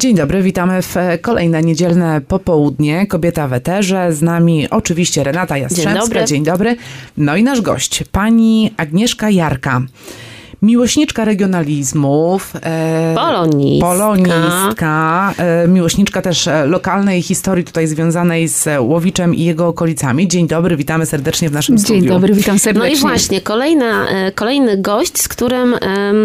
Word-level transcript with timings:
Dzień 0.00 0.14
dobry, 0.14 0.42
witamy 0.42 0.82
w 0.82 0.94
kolejne 1.22 1.62
niedzielne 1.62 2.20
popołudnie. 2.20 3.06
Kobieta 3.06 3.48
w 3.48 3.52
eterze. 3.52 4.12
Z 4.12 4.22
nami 4.22 4.70
oczywiście 4.70 5.24
Renata 5.24 5.58
Jastrzębska. 5.58 5.92
Dzień 5.92 6.00
dobry. 6.00 6.24
Dzień 6.24 6.44
dobry. 6.44 6.76
No 7.16 7.36
i 7.36 7.42
nasz 7.42 7.60
gość, 7.60 8.04
pani 8.12 8.74
Agnieszka 8.76 9.30
Jarka. 9.30 9.82
Miłośniczka 10.62 11.24
regionalizmów. 11.24 12.52
E, 12.62 13.14
Polonistka. 13.16 13.86
Polonistka. 13.86 15.34
E, 15.38 15.68
miłośniczka 15.68 16.22
też 16.22 16.48
e, 16.48 16.66
lokalnej 16.66 17.22
historii 17.22 17.64
tutaj 17.64 17.86
związanej 17.86 18.48
z 18.48 18.68
Łowiczem 18.80 19.34
i 19.34 19.44
jego 19.44 19.68
okolicami. 19.68 20.28
Dzień 20.28 20.46
dobry, 20.48 20.76
witamy 20.76 21.06
serdecznie 21.06 21.48
w 21.48 21.52
naszym 21.52 21.76
Dzień 21.78 21.84
studiu. 21.84 22.08
dobry, 22.12 22.34
witam 22.34 22.58
serdecznie. 22.58 22.88
No 22.90 22.96
i 22.96 23.00
właśnie, 23.00 23.40
kolejna, 23.40 24.08
e, 24.08 24.32
kolejny 24.32 24.76
gość, 24.76 25.18
z 25.22 25.28
którym 25.28 25.74
em, 25.74 26.16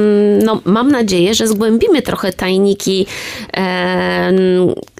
no, 0.43 0.61
mam 0.65 0.91
nadzieję, 0.91 1.33
że 1.33 1.47
zgłębimy 1.47 2.01
trochę 2.01 2.33
tajniki 2.33 3.05
em, 3.53 4.35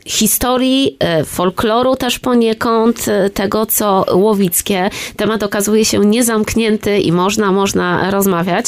historii, 0.06 0.98
e, 1.00 1.24
folkloru 1.24 1.96
też 1.96 2.20
poniekąd, 2.20 3.08
e, 3.08 3.30
tego 3.30 3.66
co 3.66 4.06
łowickie. 4.14 4.90
Temat 5.16 5.44
okazuje 5.44 5.86
się 5.86 6.00
niezamknięty 6.00 6.98
i 6.98 7.12
można, 7.12 7.52
można 7.52 8.12
rozmawiać. 8.12 8.66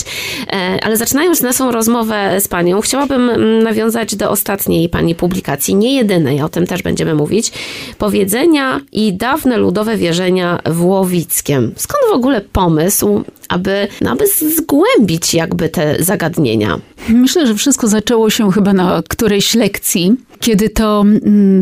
E, 0.47 0.79
Ale 0.83 0.97
zaczynając 0.97 1.41
naszą 1.41 1.71
rozmowę 1.71 2.41
z 2.41 2.47
panią, 2.47 2.81
chciałabym 2.81 3.29
mm, 3.29 3.63
nawiązać 3.63 4.15
do 4.15 4.29
ostatniej 4.29 4.89
pani 4.89 5.15
publikacji, 5.15 5.75
nie 5.75 5.95
jedynej, 5.95 6.41
o 6.41 6.49
tym 6.49 6.67
też 6.67 6.81
będziemy 6.81 7.15
mówić. 7.15 7.51
Powiedzenia 7.97 8.81
i 8.91 9.13
dawne 9.13 9.57
ludowe 9.57 9.97
wierzenia 9.97 10.59
w 10.65 10.85
Łowickiem. 10.85 11.73
Skąd 11.75 12.03
w 12.09 12.15
ogóle 12.15 12.41
pomysł, 12.41 13.23
aby, 13.49 13.87
no, 14.01 14.11
aby 14.11 14.27
zgłębić 14.27 15.33
jakby 15.33 15.69
te 15.69 16.03
zagadnienia? 16.03 16.79
Myślę, 17.09 17.47
że 17.47 17.55
wszystko 17.55 17.87
zaczęło 17.87 18.29
się 18.29 18.51
chyba 18.51 18.73
na 18.73 19.03
którejś 19.09 19.55
lekcji, 19.55 20.15
kiedy 20.39 20.69
to 20.69 21.03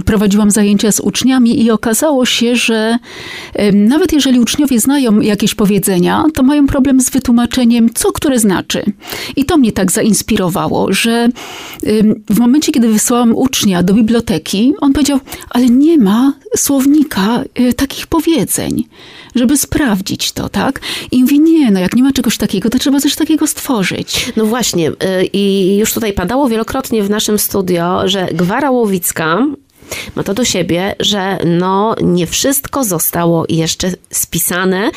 prowadziłam 0.05 0.51
zajęcia 0.51 0.91
z 0.91 0.99
uczniami 0.99 1.63
i 1.63 1.71
okazało 1.71 2.25
się, 2.25 2.55
że 2.55 2.97
nawet 3.73 4.13
jeżeli 4.13 4.39
uczniowie 4.39 4.79
znają 4.79 5.19
jakieś 5.19 5.55
powiedzenia, 5.55 6.23
to 6.33 6.43
mają 6.43 6.67
problem 6.67 7.01
z 7.01 7.09
wytłumaczeniem, 7.09 7.89
co 7.93 8.11
które 8.11 8.39
znaczy. 8.39 8.83
I 9.35 9.45
to 9.45 9.57
mnie 9.57 9.71
tak 9.71 9.91
zainspirowało, 9.91 10.93
że 10.93 11.29
w 12.29 12.39
momencie, 12.39 12.71
kiedy 12.71 12.87
wysłałam 12.87 13.35
ucznia 13.35 13.83
do 13.83 13.93
biblioteki, 13.93 14.73
on 14.81 14.93
powiedział, 14.93 15.19
ale 15.49 15.65
nie 15.65 15.97
ma 15.97 16.33
słownika 16.55 17.43
e, 17.55 17.73
takich 17.73 18.07
powiedzeń, 18.07 18.87
żeby 19.35 19.57
sprawdzić 19.57 20.31
to, 20.31 20.49
tak? 20.49 20.79
I 21.11 21.21
mówię, 21.21 21.39
nie, 21.39 21.71
no 21.71 21.79
jak 21.79 21.95
nie 21.95 22.03
ma 22.03 22.11
czegoś 22.11 22.37
takiego, 22.37 22.69
to 22.69 22.79
trzeba 22.79 22.99
coś 22.99 23.15
takiego 23.15 23.47
stworzyć. 23.47 24.31
No 24.35 24.45
właśnie, 24.45 24.89
y, 24.89 24.93
i 25.33 25.77
już 25.77 25.93
tutaj 25.93 26.13
padało 26.13 26.49
wielokrotnie 26.49 27.03
w 27.03 27.09
naszym 27.09 27.39
studio, 27.39 28.07
że 28.07 28.27
Gwara 28.33 28.71
Łowicka 28.71 29.47
ma 30.15 30.23
to 30.23 30.33
do 30.33 30.45
siebie, 30.45 30.95
że 30.99 31.37
no 31.45 31.95
nie 32.01 32.27
wszystko 32.27 32.83
zostało 32.83 33.45
jeszcze 33.49 33.91
spisane 34.09 34.91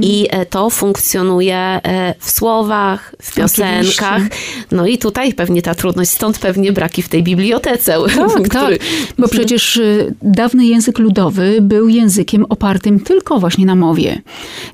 i 0.00 0.28
e, 0.30 0.46
to 0.46 0.70
funkcjonuje 0.70 1.56
e, 1.56 2.14
w 2.18 2.30
słowach, 2.30 3.14
w 3.22 3.34
piosenkach. 3.34 4.16
Oczywiście. 4.16 4.66
No 4.70 4.86
i 4.86 4.98
tutaj 4.98 5.34
pewnie 5.34 5.62
ta 5.62 5.74
trudność, 5.74 6.10
stąd 6.10 6.38
pewnie 6.38 6.72
braki 6.72 7.02
w 7.02 7.08
tej 7.08 7.22
bibliotece. 7.22 7.96
Tak, 8.32 8.48
tak. 8.48 8.74
Bo 9.18 9.28
przecież 9.28 9.76
y, 9.76 10.14
dawny 10.22 10.66
język 10.66 10.98
ludowy 10.98 11.58
był 11.60 11.88
językiem 11.88 12.44
opartym 12.48 13.00
tylko 13.00 13.40
właśnie 13.40 13.66
na 13.66 13.74
mowie. 13.74 14.22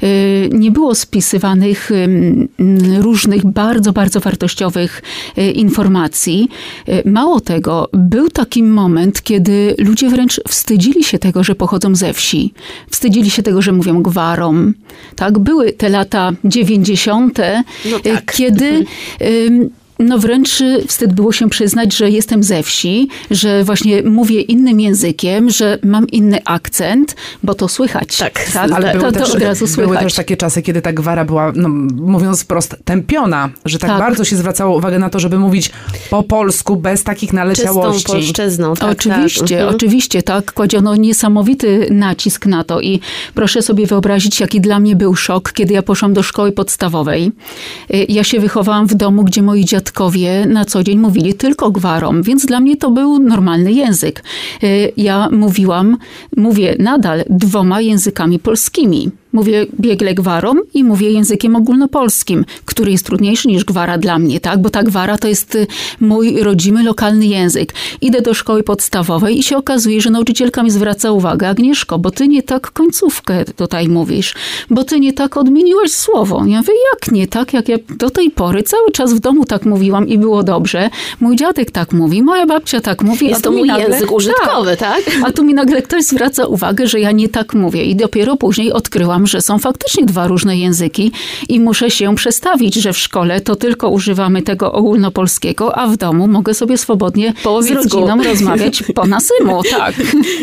Y, 0.02 0.50
Nie 0.52 0.70
było 0.70 0.94
spisywanych 0.94 1.90
różnych 2.98 3.46
bardzo, 3.46 3.92
bardzo 3.92 4.20
wartościowych 4.20 5.02
y, 5.38 5.50
informacji. 5.50 6.48
Mało 7.04 7.40
tego, 7.40 7.88
był 7.92 8.30
taki 8.30 8.62
moment, 8.62 9.22
kiedy 9.22 9.57
ludzie 9.78 10.08
wręcz 10.08 10.40
wstydzili 10.48 11.04
się 11.04 11.18
tego, 11.18 11.44
że 11.44 11.54
pochodzą 11.54 11.94
ze 11.94 12.12
wsi. 12.12 12.52
Wstydzili 12.90 13.30
się 13.30 13.42
tego, 13.42 13.62
że 13.62 13.72
mówią 13.72 14.02
gwarom. 14.02 14.74
Tak, 15.16 15.38
były 15.38 15.72
te 15.72 15.88
lata 15.88 16.32
90., 16.44 17.38
No 17.90 17.96
y, 17.96 18.00
tak. 18.00 18.32
kiedy 18.32 18.84
no 19.98 20.18
wręcz 20.18 20.60
y, 20.60 20.84
wstyd 20.86 21.12
było 21.12 21.32
się 21.32 21.48
przyznać, 21.50 21.96
że 21.96 22.10
jestem 22.10 22.42
ze 22.42 22.62
wsi, 22.62 23.08
że 23.30 23.64
właśnie 23.64 24.02
mówię 24.02 24.40
innym 24.40 24.80
językiem, 24.80 25.50
że 25.50 25.78
mam 25.84 26.08
inny 26.08 26.38
akcent, 26.44 27.16
bo 27.42 27.54
to 27.54 27.68
słychać. 27.68 28.16
Tak, 28.18 28.46
Ale 28.54 28.92
to, 28.92 28.98
były, 28.98 29.12
to 29.12 29.18
też, 29.18 29.30
od 29.30 29.42
razu 29.42 29.64
były 29.64 29.86
słychać. 29.86 30.04
też 30.04 30.14
takie 30.14 30.36
czasy, 30.36 30.62
kiedy 30.62 30.82
ta 30.82 30.92
gwara 30.92 31.24
była, 31.24 31.52
no, 31.56 31.68
mówiąc 31.94 32.42
wprost, 32.42 32.76
tępiona, 32.84 33.50
że 33.64 33.78
tak, 33.78 33.90
Tak. 33.90 33.98
bardzo 33.98 34.24
się 34.24 34.36
zwracało 34.36 34.76
uwagę 34.76 34.98
na 34.98 35.10
to, 35.10 35.20
żeby 35.20 35.38
mówić 35.38 35.70
po 36.10 36.22
polsku, 36.22 36.76
bez 36.76 37.02
takich 37.04 37.28
Czystą 37.30 37.36
naleciałości. 37.36 38.04
polszczyzną. 38.12 38.74
Tak, 38.74 38.90
oczywiście, 38.92 39.40
tak. 39.40 39.52
Mhm. 39.52 39.74
oczywiście, 39.76 40.22
tak. 40.22 40.52
Kładziono 40.52 40.96
niesamowity 40.96 41.86
nacisk 41.90 42.46
na 42.46 42.64
to 42.64 42.80
i 42.80 43.00
proszę 43.34 43.62
sobie 43.62 43.86
wyobrazić, 43.86 44.40
jaki 44.40 44.60
dla 44.60 44.80
mnie 44.80 44.96
był 44.96 45.14
szok, 45.16 45.52
kiedy 45.52 45.74
ja 45.74 45.82
poszłam 45.82 46.12
do 46.12 46.22
szkoły 46.22 46.52
podstawowej. 46.52 47.32
Y, 47.94 48.06
Ja 48.08 48.24
się 48.24 48.40
wychowałam 48.40 48.86
w 48.86 48.94
domu, 48.94 49.24
gdzie 49.24 49.42
moi 49.42 49.64
dziadkowie 49.64 49.87
na 50.46 50.64
co 50.64 50.84
dzień 50.84 50.98
mówili 50.98 51.34
tylko 51.34 51.70
gwarą, 51.70 52.22
więc 52.22 52.46
dla 52.46 52.60
mnie 52.60 52.76
to 52.76 52.90
był 52.90 53.18
normalny 53.18 53.72
język. 53.72 54.24
Y, 54.62 54.92
Ja 54.96 55.28
mówiłam, 55.32 55.96
mówię 56.36 56.76
nadal 56.78 57.24
dwoma 57.30 57.80
językami 57.80 58.38
polskimi. 58.38 59.10
Mówię 59.32 59.66
biegle 59.80 60.14
gwarą 60.14 60.52
i 60.74 60.84
mówię 60.84 61.10
językiem 61.10 61.56
ogólnopolskim, 61.56 62.44
który 62.64 62.92
jest 62.92 63.06
trudniejszy 63.06 63.48
niż 63.48 63.64
gwara 63.64 63.98
dla 63.98 64.18
mnie, 64.18 64.40
tak? 64.40 64.62
Bo 64.62 64.70
ta 64.70 64.82
gwara 64.82 65.18
to 65.18 65.28
jest 65.28 65.54
y, 65.54 65.66
mój 66.00 66.42
rodzimy, 66.42 66.82
lokalny 66.82 67.26
język. 67.26 67.74
Idę 68.00 68.20
do 68.22 68.34
szkoły 68.34 68.62
podstawowej 68.62 69.38
i 69.38 69.42
się 69.42 69.56
okazuje, 69.56 70.00
że 70.00 70.10
nauczycielka 70.10 70.62
mi 70.62 70.70
zwraca 70.70 71.12
uwagę, 71.12 71.48
Agnieszko, 71.48 71.98
bo 71.98 72.10
ty 72.10 72.28
nie 72.28 72.42
tak 72.42 72.70
końcówkę 72.70 73.44
tutaj 73.44 73.88
mówisz, 73.88 74.34
bo 74.70 74.84
ty 74.84 75.00
nie 75.00 75.12
tak 75.12 75.36
odmieniłaś 75.36 75.92
słowo. 75.92 76.44
Ja 76.46 76.58
mówię, 76.58 76.72
jak 76.92 77.12
nie 77.12 77.26
tak, 77.26 77.52
jak 77.52 77.68
ja 77.68 77.76
do 77.98 78.10
tej 78.10 78.30
pory 78.30 78.62
cały 78.62 78.92
czas 78.92 79.14
w 79.14 79.18
domu 79.18 79.44
tak 79.44 79.64
mówiłam 79.64 80.08
i 80.08 80.18
było 80.18 80.42
dobrze. 80.42 80.90
Mój 81.20 81.36
dziadek 81.36 81.70
tak 81.70 81.92
mówi, 81.92 82.22
moja 82.22 82.46
babcia 82.46 82.80
tak 82.80 83.02
mówi. 83.02 83.26
Jest 83.26 83.40
a 83.40 83.42
to 83.42 83.50
mój 83.52 83.68
nagle- 83.68 83.90
język 83.90 84.12
użytkowy, 84.12 84.76
tak? 84.76 85.02
a 85.24 85.32
tu 85.32 85.44
mi 85.44 85.54
nagle 85.54 85.82
ktoś 85.82 86.04
zwraca 86.04 86.46
uwagę, 86.46 86.86
że 86.86 87.00
ja 87.00 87.12
nie 87.12 87.28
tak 87.28 87.54
mówię. 87.54 87.84
I 87.84 87.96
dopiero 87.96 88.36
później 88.36 88.72
odkryłam, 88.72 89.17
że 89.26 89.40
są 89.40 89.58
faktycznie 89.58 90.06
dwa 90.06 90.26
różne 90.26 90.56
języki 90.56 91.12
i 91.48 91.60
muszę 91.60 91.90
się 91.90 92.14
przestawić, 92.14 92.74
że 92.74 92.92
w 92.92 92.98
szkole 92.98 93.40
to 93.40 93.56
tylko 93.56 93.88
używamy 93.88 94.42
tego 94.42 94.72
ogólnopolskiego, 94.72 95.78
a 95.78 95.86
w 95.86 95.96
domu 95.96 96.28
mogę 96.28 96.54
sobie 96.54 96.78
swobodnie 96.78 97.34
z 97.42 97.46
łowicku. 97.46 97.74
rodziną 97.74 98.22
rozmawiać 98.22 98.82
po 98.94 99.06
nasymu. 99.06 99.62
Tak. 99.78 99.94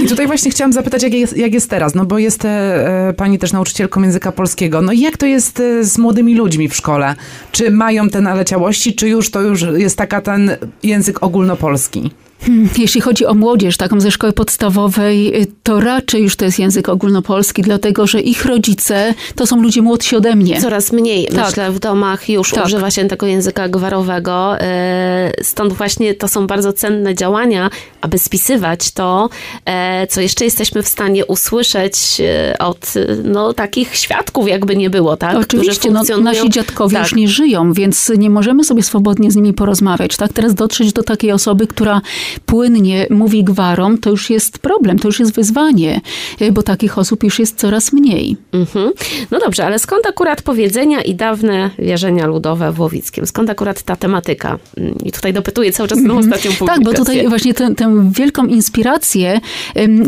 I 0.03 0.07
tutaj 0.07 0.27
właśnie 0.27 0.51
chciałam 0.51 0.73
zapytać, 0.73 1.03
jak 1.03 1.13
jest, 1.13 1.37
jak 1.37 1.53
jest 1.53 1.69
teraz, 1.69 1.95
no 1.95 2.05
bo 2.05 2.17
jest 2.17 2.45
e, 2.45 3.13
pani 3.17 3.39
też 3.39 3.53
nauczycielką 3.53 4.01
języka 4.01 4.31
polskiego. 4.31 4.81
No 4.81 4.91
i 4.91 4.99
jak 4.99 5.17
to 5.17 5.25
jest 5.25 5.59
e, 5.59 5.83
z 5.83 5.97
młodymi 5.97 6.35
ludźmi 6.35 6.69
w 6.69 6.75
szkole? 6.75 7.15
Czy 7.51 7.71
mają 7.71 8.09
te 8.09 8.21
naleciałości, 8.21 8.95
czy 8.95 9.09
już 9.09 9.31
to 9.31 9.41
już 9.41 9.65
jest 9.75 9.97
taka 9.97 10.21
ten 10.21 10.57
język 10.83 11.23
ogólnopolski? 11.23 12.11
Hmm, 12.41 12.69
Jeśli 12.77 13.01
chodzi 13.01 13.25
o 13.25 13.33
młodzież, 13.33 13.77
taką 13.77 13.99
ze 14.01 14.11
szkoły 14.11 14.33
podstawowej, 14.33 15.41
y, 15.41 15.47
to 15.63 15.79
raczej 15.79 16.23
już 16.23 16.35
to 16.35 16.45
jest 16.45 16.59
język 16.59 16.89
ogólnopolski, 16.89 17.61
dlatego 17.61 18.07
że 18.07 18.21
ich 18.21 18.45
rodzice 18.45 19.13
to 19.35 19.47
są 19.47 19.61
ludzie 19.61 19.81
młodsi 19.81 20.15
ode 20.15 20.35
mnie. 20.35 20.61
Coraz 20.61 20.91
mniej, 20.91 21.27
Tak. 21.27 21.45
myślę, 21.47 21.71
w 21.71 21.79
domach 21.79 22.29
już 22.29 22.51
Tak. 22.51 22.65
używa 22.65 22.91
się 22.91 23.05
tego 23.05 23.25
języka 23.25 23.69
gwarowego. 23.69 24.59
e, 24.59 25.31
Stąd 25.41 25.73
właśnie 25.73 26.13
to 26.13 26.27
są 26.27 26.47
bardzo 26.47 26.73
cenne 26.73 27.15
działania, 27.15 27.69
aby 28.01 28.19
spisywać 28.19 28.91
to, 28.91 29.29
e, 29.65 30.07
co 30.07 30.21
jeszcze 30.21 30.45
jesteśmy 30.45 30.83
w 30.83 30.87
stanie 30.87 31.25
usłyszeć 31.25 32.21
od 32.59 32.93
no, 33.23 33.53
takich 33.53 33.95
świadków, 33.95 34.47
jakby 34.47 34.75
nie 34.75 34.89
było, 34.89 35.17
tak? 35.17 35.37
Oczywiście, 35.37 35.91
no, 35.91 35.99
funkcjonują- 35.99 36.23
nasi 36.23 36.49
dziadkowie 36.49 36.93
tak. 36.97 37.03
już 37.03 37.15
nie 37.15 37.27
żyją, 37.27 37.73
więc 37.73 38.11
nie 38.17 38.29
możemy 38.29 38.63
sobie 38.63 38.83
swobodnie 38.83 39.31
z 39.31 39.35
nimi 39.35 39.53
porozmawiać. 39.53 40.17
Tak, 40.17 40.33
teraz 40.33 40.53
dotrzeć 40.55 40.93
do 40.93 41.03
takiej 41.03 41.31
osoby, 41.31 41.67
która 41.67 42.01
płynnie 42.45 43.07
mówi 43.09 43.43
gwarą, 43.43 43.97
to 43.97 44.09
już 44.09 44.29
jest 44.29 44.59
problem, 44.59 44.99
to 44.99 45.07
już 45.07 45.19
jest 45.19 45.35
wyzwanie, 45.35 46.01
y, 46.41 46.51
bo 46.51 46.63
takich 46.63 46.97
osób 46.97 47.23
już 47.23 47.39
jest 47.39 47.57
coraz 47.57 47.93
mniej. 47.93 48.37
Mhm. 48.51 48.91
No 49.31 49.39
dobrze, 49.39 49.65
ale 49.65 49.79
skąd 49.79 50.07
akurat 50.07 50.41
powiedzenia 50.41 51.01
i 51.01 51.15
dawne 51.15 51.69
wierzenia 51.79 52.27
ludowe 52.27 52.71
w 52.71 52.79
Łowickiem? 52.79 53.25
Skąd 53.25 53.49
akurat 53.49 53.83
ta 53.83 53.95
tematyka? 53.95 54.59
Mm, 54.77 54.95
I 55.03 55.11
tutaj 55.11 55.33
dopytuję 55.33 55.71
cały 55.71 55.89
czas 55.89 55.99
tą 56.07 56.17
ostatnią 56.17 56.51
publikację. 56.51 56.65
Tak, 56.67 56.83
bo 56.83 56.93
tutaj 56.93 57.27
właśnie 57.27 57.53
tę, 57.53 57.75
tę 57.75 58.11
wielką 58.11 58.45
inspirację 58.45 59.39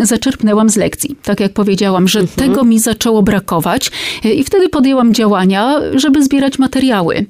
zaczerpnęłam 0.03 0.69
z 0.69 0.75
lekcji. 0.75 1.15
Tak 1.24 1.39
jak 1.39 1.53
powiedziałam, 1.53 2.07
że 2.07 2.27
tego 2.27 2.63
mi 2.63 2.80
zaczęło 2.80 3.24
brakować 3.24 3.92
y, 4.25 4.30
i 4.30 4.44
wtedy 4.44 4.69
podjęłam 4.69 5.13
działania, 5.13 5.81
żeby 5.95 6.24
zbierać 6.24 6.59
materiały. 6.59 7.25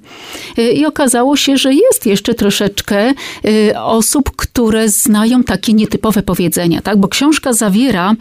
Y, 0.59 0.71
I 0.71 0.85
okazało 0.85 1.38
się, 1.38 1.57
że 1.57 1.73
jest 1.73 2.06
jeszcze 2.06 2.33
troszeczkę 2.33 3.13
osób, 3.75 4.31
które 4.35 4.76
które 4.77 4.89
znają 4.89 5.44
takie 5.44 5.74
nietypowe 5.74 6.21
powiedzenia, 6.24 6.81
tak? 6.81 6.97
Bo 6.97 7.07
książka 7.07 7.53
zawiera 7.53 8.13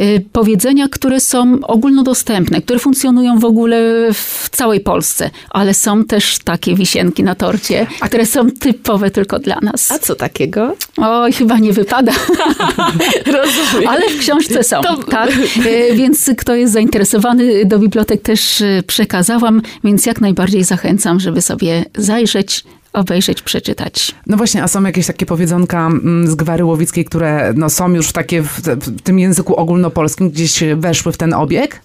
y, 0.00 0.24
powiedzenia, 0.32 0.88
które 0.88 1.20
są 1.20 1.58
ogólnodostępne, 1.62 2.62
które 2.62 2.78
funkcjonują 2.78 3.38
w 3.38 3.44
ogóle 3.44 4.08
w 4.12 4.48
całej 4.50 4.80
Polsce, 4.80 5.30
ale 5.50 5.74
są 5.74 6.04
też 6.04 6.38
takie 6.44 6.74
wisienki 6.74 7.22
na 7.22 7.34
torcie, 7.34 7.86
które 8.00 8.26
są 8.26 8.50
typowe 8.50 9.10
tylko 9.10 9.38
dla 9.38 9.58
nas. 9.62 9.90
A 9.92 9.98
co 9.98 10.14
takiego? 10.14 10.76
Oj, 10.96 11.32
chyba 11.32 11.58
nie 11.58 11.72
wypada. 11.72 12.12
Rozumiem. 13.26 13.88
Ale 13.88 14.08
w 14.08 14.18
książce 14.18 14.64
są, 14.64 14.80
To- 14.80 14.96
tak? 14.96 15.30
E, 15.66 15.94
Więc 15.94 16.30
kto 16.38 16.54
jest 16.54 16.72
zainteresowany, 16.72 17.64
do 17.64 17.78
bibliotek 17.78 18.22
też 18.22 18.60
e, 18.60 18.82
przekazałam, 18.86 19.62
więc 19.84 20.06
jak 20.06 20.20
najbardziej 20.20 20.64
zachęcam, 20.64 21.20
żeby 21.20 21.42
sobie 21.42 21.84
zajrzeć, 21.96 22.64
obejrzeć, 22.94 23.42
przeczytać. 23.42 24.14
No 24.26 24.36
właśnie, 24.36 24.62
a 24.62 24.68
są 24.68 24.82
jakieś 24.84 25.06
takie 25.06 25.26
powiedzonka 25.26 25.86
mm, 25.86 26.30
z 26.30 26.34
Gwary 26.34 26.64
Łowickiej, 26.64 27.04
które 27.04 27.52
no, 27.56 27.70
są 27.70 27.94
już 27.94 28.12
takie 28.12 28.42
w, 28.42 28.60
w 28.60 29.02
tym 29.02 29.18
języku 29.18 29.56
ogólnopolskim, 29.56 30.30
gdzieś 30.30 30.62
weszły 30.76 31.12
w 31.12 31.16
ten 31.16 31.34
obieg? 31.34 31.80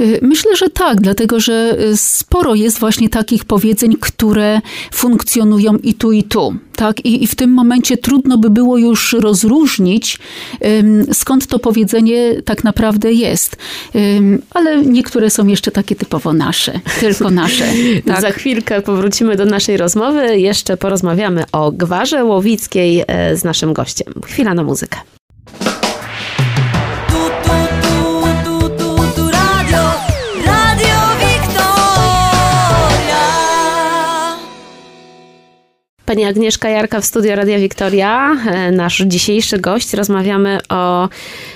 Y, 0.00 0.18
Myślę, 0.22 0.56
że 0.56 0.70
tak, 0.70 1.00
dlatego 1.00 1.40
że 1.40 1.76
y, 1.80 1.96
sporo 1.96 2.54
jest 2.54 2.78
właśnie 2.78 3.08
takich 3.08 3.44
powiedzeń, 3.44 3.96
które 4.00 4.60
funkcjonują 4.92 5.76
i 5.76 5.94
tu, 5.94 6.12
i 6.12 6.22
tu. 6.22 6.54
Tak? 6.76 7.06
I, 7.06 7.24
I 7.24 7.26
w 7.26 7.34
tym 7.34 7.50
momencie 7.50 7.96
trudno 7.96 8.38
by 8.38 8.50
było 8.50 8.78
już 8.78 9.12
rozróżnić, 9.12 10.18
skąd 11.12 11.46
to 11.46 11.58
powiedzenie 11.58 12.42
tak 12.44 12.64
naprawdę 12.64 13.12
jest. 13.12 13.56
Ale 14.50 14.82
niektóre 14.82 15.30
są 15.30 15.46
jeszcze 15.46 15.70
takie 15.70 15.96
typowo 15.96 16.32
nasze, 16.32 16.80
tylko 17.00 17.30
nasze. 17.30 17.64
Tak? 18.06 18.20
Za 18.20 18.30
chwilkę 18.30 18.82
powrócimy 18.82 19.36
do 19.36 19.44
naszej 19.44 19.76
rozmowy. 19.76 20.38
Jeszcze 20.38 20.76
porozmawiamy 20.76 21.44
o 21.52 21.72
Gwarze 21.72 22.24
Łowickiej 22.24 23.04
e, 23.06 23.36
z 23.36 23.44
naszym 23.44 23.72
gościem. 23.72 24.14
Chwila 24.26 24.54
na 24.54 24.64
muzykę. 24.64 25.13
Pani 36.14 36.24
Agnieszka 36.24 36.68
Jarka 36.68 37.00
w 37.00 37.04
studio 37.04 37.36
Radia 37.36 37.58
Wiktoria, 37.58 38.36
e, 38.46 38.70
nasz 38.70 39.02
dzisiejszy 39.06 39.58
gość. 39.58 39.94
Rozmawiamy 39.94 40.58
o, 40.68 41.08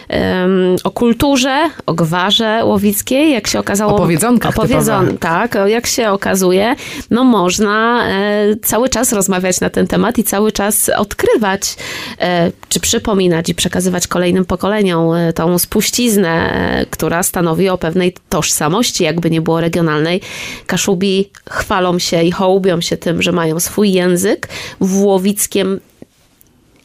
em, 0.08 0.76
o 0.84 0.90
kulturze, 0.90 1.70
o 1.86 1.94
gwarze 1.94 2.60
łowickiej, 2.64 3.32
jak 3.32 3.46
się 3.46 3.58
okazało. 3.58 3.94
O 3.94 3.98
powiedzonkach 3.98 4.58
o 4.58 4.62
powiedzon- 4.62 5.00
typowe. 5.00 5.18
Tak, 5.18 5.58
jak 5.66 5.86
się 5.86 6.10
okazuje, 6.10 6.76
no 7.10 7.24
można 7.24 8.04
e, 8.08 8.56
cały 8.62 8.88
czas 8.88 9.12
rozmawiać 9.12 9.60
na 9.60 9.70
ten 9.70 9.86
temat 9.86 10.18
i 10.18 10.24
cały 10.24 10.52
czas 10.52 10.88
odkrywać, 10.96 11.76
e, 12.20 12.52
czy 12.68 12.80
przypominać 12.80 13.48
i 13.48 13.54
przekazywać 13.54 14.06
kolejnym 14.06 14.44
pokoleniom 14.44 15.14
e, 15.14 15.32
tą 15.32 15.58
spuściznę, 15.58 16.52
e, 16.52 16.86
która 16.86 17.22
stanowi 17.22 17.68
o 17.68 17.78
pewnej 17.78 18.14
tożsamości, 18.28 19.04
jakby 19.04 19.30
nie 19.30 19.40
było 19.40 19.60
regionalnej. 19.60 20.20
Kaszubi 20.66 21.30
chwalą 21.50 21.98
się 21.98 22.22
i 22.22 22.30
hołubią 22.32 22.80
się 22.80 22.96
tym, 22.96 23.22
że 23.22 23.32
mają 23.32 23.60
swój 23.60 23.92
język. 23.92 24.48
W 24.80 25.02
Łowickiem 25.02 25.80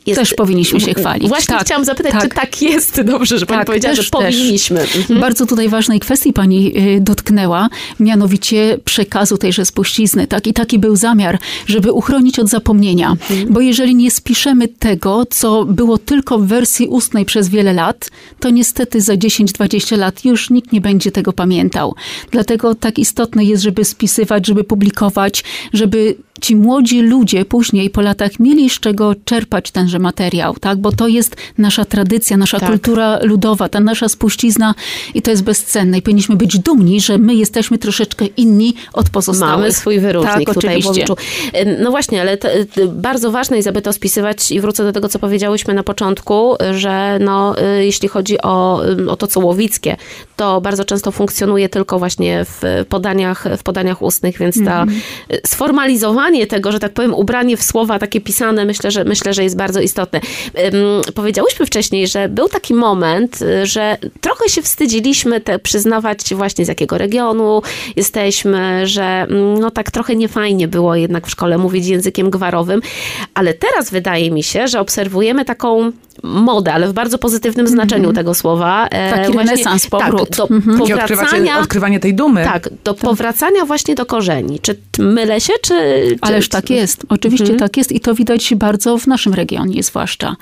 jest... 0.05 0.19
Też 0.19 0.33
powinniśmy 0.33 0.79
się 0.79 0.93
chwalić. 0.93 1.29
Właśnie 1.29 1.55
Tak, 1.55 1.65
chciałam 1.65 1.85
zapytać, 1.85 2.11
tak. 2.11 2.23
czy 2.23 2.29
tak 2.29 2.61
jest? 2.61 3.01
Dobrze, 3.01 3.39
że 3.39 3.45
pani 3.45 3.59
Tak, 3.59 3.67
powiedziała, 3.67 3.95
też, 3.95 4.05
że 4.05 4.11
powinniśmy. 4.11 4.81
Mhm. 4.81 5.19
Bardzo 5.19 5.45
tutaj 5.45 5.69
ważnej 5.69 5.99
kwestii 5.99 6.33
pani 6.33 6.77
y, 6.77 7.01
dotknęła, 7.01 7.69
mianowicie 7.99 8.77
przekazu 8.85 9.37
tejże 9.37 9.65
spuścizny. 9.65 10.27
Tak? 10.27 10.47
I 10.47 10.53
taki 10.53 10.79
był 10.79 10.95
zamiar, 10.95 11.39
żeby 11.67 11.91
uchronić 11.91 12.39
od 12.39 12.49
zapomnienia. 12.49 13.15
Bo 13.49 13.61
jeżeli 13.61 13.95
nie 13.95 14.11
spiszemy 14.11 14.67
tego, 14.67 15.25
co 15.29 15.65
było 15.65 15.97
tylko 15.97 16.39
w 16.39 16.47
wersji 16.47 16.87
ustnej 16.87 17.25
przez 17.25 17.49
wiele 17.49 17.73
lat, 17.73 18.09
to 18.39 18.49
niestety 18.49 19.01
za 19.01 19.13
10-20 19.13 19.97
lat 19.97 20.25
już 20.25 20.49
nikt 20.49 20.71
nie 20.71 20.81
będzie 20.81 21.11
tego 21.11 21.33
pamiętał. 21.33 21.95
Dlatego 22.31 22.75
tak 22.75 22.99
istotne 22.99 23.43
jest, 23.43 23.63
żeby 23.63 23.85
spisywać, 23.85 24.47
żeby 24.47 24.63
publikować, 24.63 25.43
żeby 25.73 26.15
ci 26.41 26.55
młodzi 26.55 27.01
ludzie 27.01 27.45
później 27.45 27.89
po 27.89 28.01
latach 28.01 28.39
mieli 28.39 28.69
z 28.69 28.79
czego 28.79 29.15
czerpać 29.25 29.71
tenże 29.71 29.99
materiał, 29.99 30.55
tak? 30.59 30.77
Bo 30.77 30.91
to 30.91 31.07
jest 31.07 31.35
nasza 31.57 31.85
tradycja, 31.85 32.37
nasza 32.37 32.59
Tak. 32.59 32.69
kultura 32.69 33.19
ludowa, 33.23 33.69
ta 33.69 33.79
nasza 33.79 34.09
spuścizna 34.09 34.75
i 35.13 35.21
to 35.21 35.31
jest 35.31 35.43
bezcenne. 35.43 35.97
I 35.97 36.01
powinniśmy 36.01 36.35
być 36.35 36.59
dumni, 36.59 37.01
że 37.01 37.17
my 37.17 37.35
jesteśmy 37.35 37.77
troszeczkę 37.77 38.25
inni 38.25 38.73
od 38.93 39.09
pozostałych. 39.09 39.57
Mamy 39.57 39.73
swój 39.73 39.99
wyróżnik 39.99 40.45
tak, 40.47 40.55
tutaj 40.55 40.77
oczywiście. 40.77 41.05
No 41.79 41.91
właśnie, 41.91 42.21
ale 42.21 42.37
to, 42.37 42.47
to 42.75 42.87
bardzo 42.87 43.31
ważne 43.31 43.57
jest, 43.57 43.69
aby 43.69 43.81
to 43.81 43.93
spisywać 43.93 44.51
i 44.51 44.61
wrócę 44.61 44.83
do 44.83 44.91
tego, 44.91 45.09
co 45.09 45.19
powiedziałyśmy 45.19 45.73
na 45.73 45.83
początku, 45.83 46.55
że 46.73 47.19
no, 47.21 47.55
y, 47.61 47.85
jeśli 47.85 48.07
chodzi 48.07 48.41
o, 48.41 48.81
y, 49.05 49.11
o 49.11 49.15
to, 49.15 49.27
co 49.27 49.39
łowickie, 49.39 49.97
to 50.35 50.61
bardzo 50.61 50.85
często 50.85 51.11
funkcjonuje 51.11 51.69
tylko 51.69 51.99
właśnie 51.99 52.45
w 52.45 52.85
podaniach, 52.89 53.45
w 53.57 53.63
podaniach 53.63 54.01
ustnych, 54.01 54.37
więc 54.37 54.55
ta 54.65 54.81
Mhm. 54.81 55.01
y, 55.33 55.41
sformalizowanie 56.23 56.47
tego, 56.47 56.71
że 56.71 56.79
tak 56.79 56.93
powiem, 56.93 57.13
ubranie 57.13 57.57
w 57.57 57.63
słowa 57.63 57.99
takie 57.99 58.21
pisane, 58.21 58.65
myślę, 58.65 58.91
że 58.91 59.03
myślę, 59.03 59.33
że 59.33 59.43
jest 59.43 59.57
bardzo 59.57 59.81
istotne. 59.81 60.19
Ym, 60.73 61.01
Powiedziałyśmy 61.15 61.65
wcześniej, 61.65 62.07
że 62.07 62.29
był 62.29 62.49
taki 62.49 62.73
moment, 62.73 63.41
y, 63.41 63.65
że 63.65 63.97
trochę 64.21 64.49
się 64.49 64.61
wstydziliśmy 64.61 65.41
te 65.41 65.59
przyznawać 65.59 66.33
właśnie 66.35 66.65
z 66.65 66.67
jakiego 66.67 66.97
regionu 66.97 67.61
jesteśmy, 67.95 68.87
że 68.87 69.03
mm, 69.03 69.59
no 69.59 69.71
tak 69.71 69.91
trochę 69.91 70.15
niefajnie 70.15 70.67
było 70.67 70.95
jednak 70.95 71.27
w 71.27 71.31
szkole 71.31 71.57
mówić 71.57 71.87
językiem 71.87 72.29
gwarowym, 72.29 72.81
ale 73.33 73.53
teraz 73.53 73.91
wydaje 73.91 74.31
mi 74.31 74.43
się, 74.43 74.67
że 74.67 74.79
obserwujemy 74.79 75.45
taką 75.45 75.91
modę, 76.23 76.73
ale 76.73 76.87
w 76.87 76.93
bardzo 76.93 77.17
pozytywnym 77.17 77.67
znaczeniu 77.67 78.13
tego 78.13 78.33
słowa. 78.33 78.87
e, 78.87 79.03
Mhm. 79.03 79.25
Taki 79.25 79.37
renesans, 79.37 79.87
powrót. 79.87 80.29
Tak, 80.29 80.37
do 80.37 80.55
Mhm. 80.55 80.81
Odkrywanie, 80.81 81.07
powracania... 81.07 81.59
odkrywanie 81.59 81.99
tej 81.99 82.13
dumy. 82.13 82.43
Tak, 82.45 82.69
do 82.83 82.93
powracania 82.93 83.65
właśnie 83.65 83.95
do 83.95 84.05
korzeni. 84.05 84.59
Czy 84.59 84.75
mylę 84.99 85.41
się, 85.41 85.53
czy... 85.61 85.73
Ależ 86.21 86.49
tak 86.49 86.69
jest, 86.69 87.05
oczywiście 87.09 87.43
Mhm. 87.43 87.59
tak 87.59 87.77
jest 87.77 87.91
i 87.91 87.99
to 87.99 88.15
widać 88.15 88.53
bardzo 88.55 88.97
w 88.97 89.07
naszym 89.07 89.33
regionie 89.33 89.83
zwłaszcza. 89.83 90.35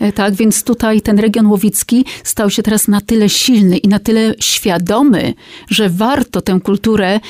E, 0.00 0.12
Tak, 0.12 0.34
więc 0.34 0.62
tutaj 0.64 1.00
ten 1.00 1.18
region 1.18 1.46
łowicki 1.46 2.04
stał 2.24 2.50
się 2.50 2.62
teraz 2.62 2.88
na 2.88 3.00
tyle 3.00 3.28
silny 3.28 3.76
i 3.76 3.88
na 3.88 3.98
tyle 3.98 4.34
świadomy, 4.40 5.34
że 5.70 5.88
warto 5.90 6.40
tę 6.40 6.60
kulturę 6.64 7.20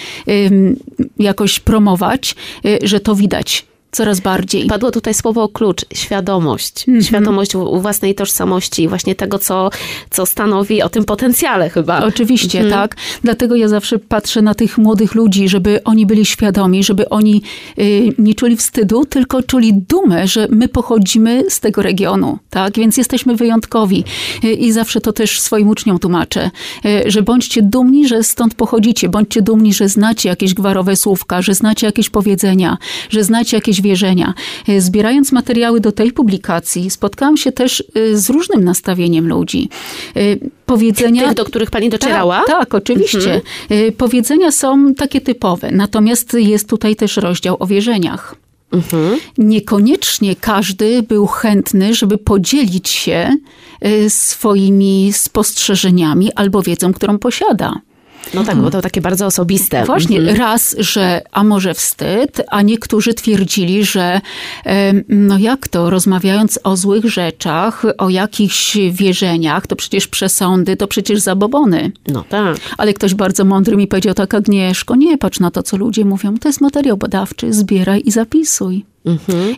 jakoś 1.19 1.61
promować, 1.61 2.35
y, 2.65 2.79
że 2.83 3.01
to 3.01 3.15
widać 3.15 3.67
coraz 3.97 4.21
bardziej. 4.21 4.67
Padło 4.67 4.91
tutaj 4.91 5.15
słowo 5.15 5.49
klucz, 5.49 5.85
świadomość. 5.95 6.89
Mhm. 6.89 7.05
Świadomość 7.05 7.53
w- 7.57 7.81
własnej 7.81 8.15
tożsamości 8.15 8.89
właśnie 8.89 9.15
tego, 9.15 9.39
co, 9.39 9.71
co 10.11 10.27
stanowi 10.27 10.83
o 10.83 10.89
tym 10.89 11.05
potencjale 11.05 11.71
chyba. 11.71 12.05
Oczywiście, 12.05 12.61
Mhm. 12.61 12.75
tak. 12.81 12.97
Dlatego 13.23 13.57
ja 13.57 13.69
zawsze 13.69 13.99
patrzę 13.99 14.43
na 14.43 14.55
tych 14.55 14.79
młodych 14.79 15.15
ludzi, 15.15 15.49
żeby 15.49 15.85
oni 15.85 16.07
byli 16.07 16.25
świadomi, 16.25 16.85
żeby 16.85 17.09
oni 17.09 17.43
y, 17.79 18.13
nie 18.19 18.35
czuli 18.35 18.57
wstydu, 18.57 19.05
tylko 19.05 19.43
czuli 19.43 19.73
dumę, 19.75 20.27
że 20.29 20.49
my 20.51 20.69
pochodzimy 20.69 21.45
z 21.49 21.61
tego 21.61 21.83
regionu, 21.83 22.39
tak? 22.51 22.75
Więc 22.77 22.97
jesteśmy 22.97 23.37
wyjątkowi. 23.37 24.05
Y, 24.45 24.53
I 24.53 24.73
zawsze 24.73 25.01
to 25.01 25.13
też 25.13 25.41
swoim 25.41 25.69
uczniom 25.69 25.99
tłumaczę, 25.99 26.51
y, 26.85 27.11
że 27.11 27.23
bądźcie 27.23 27.63
dumni, 27.63 28.09
że 28.09 28.23
stąd 28.23 28.55
pochodzicie, 28.55 29.09
bądźcie 29.09 29.43
dumni, 29.43 29.75
że 29.75 29.89
znacie 29.89 30.29
jakieś 30.29 30.55
gwarowe 30.55 30.97
słówka, 30.97 31.43
że 31.43 31.55
znacie 31.55 31.87
jakieś 31.87 32.11
powiedzenia, 32.11 32.77
że 33.11 33.25
znacie 33.25 33.57
jakieś 33.57 33.81
wierzenia. 33.87 34.35
Y, 34.69 34.81
Zbierając 34.81 35.33
materiały 35.33 35.81
do 35.81 35.93
tej 35.93 36.13
publikacji, 36.13 36.91
spotkałam 36.91 37.37
się 37.37 37.53
też 37.53 37.85
y, 37.97 38.19
z 38.19 38.31
różnym 38.31 38.65
nastawieniem 38.65 39.29
ludzi. 39.29 39.69
Y, 40.17 40.51
Powiedzenia... 40.67 41.25
Tych, 41.27 41.35
do 41.35 41.45
których 41.45 41.71
pani 41.71 41.91
docierała? 41.91 42.37
Tak, 42.37 42.47
tak 42.47 42.75
oczywiście. 42.75 43.41
Y, 43.71 43.93
Powiedzenia 43.93 44.51
są 44.53 44.95
takie 44.95 45.21
typowe, 45.21 45.71
natomiast 45.71 46.35
jest 46.35 46.69
tutaj 46.69 46.97
też 46.97 47.17
rozdział 47.17 47.57
o 47.59 47.67
wierzeniach. 47.67 48.35
Niekoniecznie 49.39 50.37
każdy 50.37 51.03
był 51.03 51.27
chętny, 51.27 51.95
żeby 51.95 52.19
podzielić 52.19 52.89
się 52.89 53.37
swoimi 54.09 55.13
spostrzeżeniami 55.13 56.33
albo 56.33 56.63
wiedzą, 56.63 56.93
którą 56.93 57.19
posiada. 57.19 57.81
No 58.35 58.45
tak, 58.45 58.57
bo 58.57 58.71
to 58.71 58.83
takie 58.83 59.01
bardzo 59.01 59.27
osobiste. 59.27 59.85
Właśnie, 59.85 60.19
Mhm. 60.19 60.37
raz, 60.39 60.77
że 60.79 61.23
a 61.33 61.45
może 61.45 61.75
wstyd, 61.75 62.43
a 62.51 62.63
niektórzy 62.63 63.15
twierdzili, 63.15 63.85
że 63.85 64.21
no 65.09 65.39
jak 65.39 65.69
to, 65.69 65.91
rozmawiając 65.91 66.59
o 66.65 66.77
złych 66.77 67.05
rzeczach, 67.05 67.83
o 67.99 68.09
jakichś 68.09 68.77
wierzeniach, 68.93 69.67
to 69.67 69.77
przecież 69.77 70.07
przesądy, 70.09 70.77
to 70.77 70.87
przecież 70.87 71.21
zabobony. 71.21 71.93
No 72.09 72.25
tak. 72.29 72.57
Ale 72.79 72.95
ktoś 72.95 73.15
bardzo 73.15 73.45
mądry 73.45 73.77
mi 73.77 73.87
powiedział 73.87 74.15
tak, 74.15 74.35
Agnieszko, 74.35 74.97
nie 74.97 75.19
patrz 75.19 75.41
na 75.41 75.51
to, 75.51 75.63
co 75.63 75.77
ludzie 75.77 76.05
mówią. 76.05 76.39
To 76.39 76.49
jest 76.49 76.61
materiał 76.61 76.97
badawczy, 76.97 77.53
zbieraj 77.53 78.03
i 78.05 78.11
zapisuj. 78.11 78.85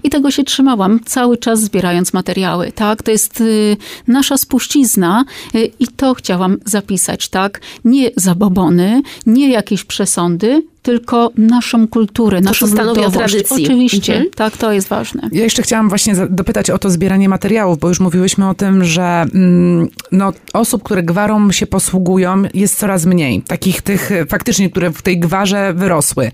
I 0.02 0.10
tego 0.10 0.30
się 0.30 0.44
trzymałam, 0.44 1.00
cały 1.04 1.36
czas 1.36 1.60
zbierając 1.60 2.12
materiały, 2.12 2.72
tak? 2.72 3.02
To 3.02 3.10
jest 3.10 3.40
y, 3.40 3.76
nasza 4.06 4.36
spuścizna 4.36 5.24
y, 5.54 5.70
i 5.80 5.86
to 5.88 6.14
chciałam 6.14 6.56
zapisać, 6.64 7.28
tak? 7.28 7.60
Nie 7.84 8.10
zabobony, 8.16 9.02
nie 9.26 9.50
jakieś 9.50 9.84
przesądy, 9.84 10.62
tylko 10.82 11.30
naszą 11.36 11.88
kulturę, 11.88 12.40
naszą 12.40 12.66
stanowi 12.66 13.00
o 13.00 13.04
ludowość. 13.04 13.34
tradycji. 13.34 13.64
Oczywiście, 13.64 14.12
Mhm. 14.14 14.30
tak, 14.34 14.56
to 14.56 14.72
jest 14.72 14.88
ważne. 14.88 15.28
Ja 15.32 15.42
jeszcze 15.42 15.62
chciałam 15.62 15.88
właśnie 15.88 16.14
dopytać 16.30 16.70
o 16.70 16.78
to 16.78 16.90
zbieranie 16.90 17.28
materiałów, 17.28 17.78
bo 17.78 17.88
już 17.88 18.00
mówiłyśmy 18.00 18.48
o 18.48 18.54
tym, 18.54 18.84
że 18.84 19.02
mm, 19.34 19.88
no, 20.12 20.32
osób, 20.52 20.82
które 20.82 21.02
gwarą 21.02 21.52
się 21.52 21.66
posługują, 21.66 22.42
jest 22.54 22.78
coraz 22.78 23.04
mniej. 23.06 23.42
Takich 23.42 23.82
tych 23.82 24.12
e, 24.12 24.26
faktycznie, 24.26 24.70
które 24.70 24.90
w 24.90 25.02
tej 25.02 25.18
gwarze 25.20 25.72
wyrosły. 25.74 26.30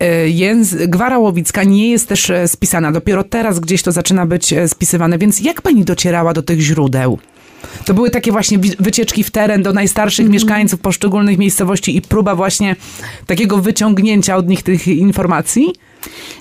E, 0.00 0.28
Jęz, 0.28 0.74
gwara 0.74 1.18
łowicka 1.18 1.64
nie 1.64 1.90
jest 1.90 2.08
też 2.08 2.30
e, 2.30 2.48
spisana. 2.48 2.92
Dopiero 2.92 3.24
teraz 3.24 3.60
gdzieś 3.60 3.82
to 3.82 3.92
zaczyna 3.92 4.26
być 4.26 4.54
spisywane. 4.66 5.18
Więc 5.18 5.40
jak 5.40 5.62
pani 5.62 5.84
docierała 5.84 6.32
do 6.32 6.42
tych 6.42 6.60
źródeł? 6.60 7.18
To 7.84 7.94
były 7.94 8.10
takie 8.10 8.32
właśnie 8.32 8.58
wycieczki 8.58 9.24
w 9.24 9.30
teren 9.30 9.62
do 9.62 9.72
najstarszych 9.72 10.28
mieszkańców 10.28 10.80
poszczególnych 10.80 11.38
miejscowości 11.38 11.96
i 11.96 12.02
próba 12.02 12.34
właśnie 12.34 12.76
takiego 13.26 13.58
wyciągnięcia 13.58 14.36
od 14.36 14.48
nich 14.48 14.62
tych 14.62 14.88
informacji? 14.88 15.72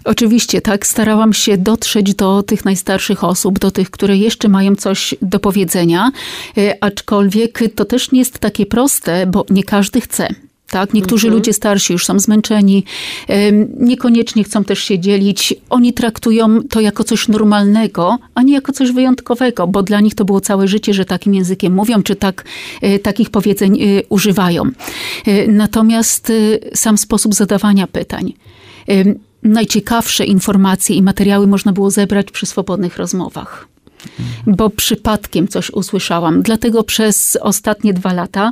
Oczywiście, 0.04 0.62
tak. 0.62 0.88
Starałam 0.88 1.34
się 1.34 1.58
dotrzeć 1.58 2.16
do 2.16 2.44
tych 2.44 2.66
najstarszych 2.66 3.24
osób, 3.24 3.60
do 3.60 3.72
tych, 3.72 3.92
które 3.92 4.18
jeszcze 4.18 4.50
mają 4.50 4.76
coś 4.76 5.16
do 5.22 5.40
powiedzenia, 5.40 6.12
e, 6.58 6.84
aczkolwiek 6.84 7.60
to 7.76 7.86
też 7.86 8.12
nie 8.12 8.20
jest 8.20 8.40
takie 8.40 8.66
proste, 8.66 9.28
bo 9.28 9.46
nie 9.50 9.64
każdy 9.64 10.02
chce. 10.02 10.28
Tak, 10.72 10.94
niektórzy 10.94 11.30
ludzie 11.30 11.54
starsi 11.54 11.94
już 11.94 12.06
są 12.06 12.20
zmęczeni, 12.20 12.84
niekoniecznie 13.80 14.44
chcą 14.44 14.64
też 14.64 14.80
się 14.80 15.00
dzielić. 15.00 15.54
Oni 15.70 15.94
traktują 15.94 16.64
to 16.70 16.80
jako 16.80 17.04
coś 17.04 17.28
normalnego, 17.28 18.18
a 18.36 18.42
nie 18.42 18.54
jako 18.54 18.72
coś 18.72 18.92
wyjątkowego, 18.92 19.68
bo 19.68 19.84
dla 19.84 20.00
nich 20.00 20.16
to 20.16 20.26
było 20.26 20.42
całe 20.42 20.68
życie, 20.68 20.94
że 20.94 21.06
takim 21.06 21.34
językiem 21.34 21.74
mówią, 21.74 22.04
czy 22.04 22.16
tak, 22.16 22.46
e, 22.82 23.00
takich 23.00 23.30
powiedzeń 23.30 23.82
e, 23.82 24.04
używają. 24.10 24.64
E, 25.26 25.48
Natomiast 25.48 26.32
sam 26.74 26.98
sposób 26.98 27.34
zadawania 27.34 27.88
pytań. 27.88 28.34
Najciekawsze 29.44 30.26
informacje 30.26 30.96
i 30.96 31.02
materiały 31.02 31.48
można 31.48 31.74
było 31.74 31.92
zebrać 31.92 32.32
przy 32.32 32.46
swobodnych 32.46 32.98
rozmowach. 32.98 33.71
Bo 34.48 34.70
przypadkiem 34.70 35.48
coś 35.48 35.70
usłyszałam. 35.70 36.42
Dlatego 36.42 36.84
przez 36.84 37.38
ostatnie 37.42 37.94
dwa 37.94 38.14
lata, 38.14 38.52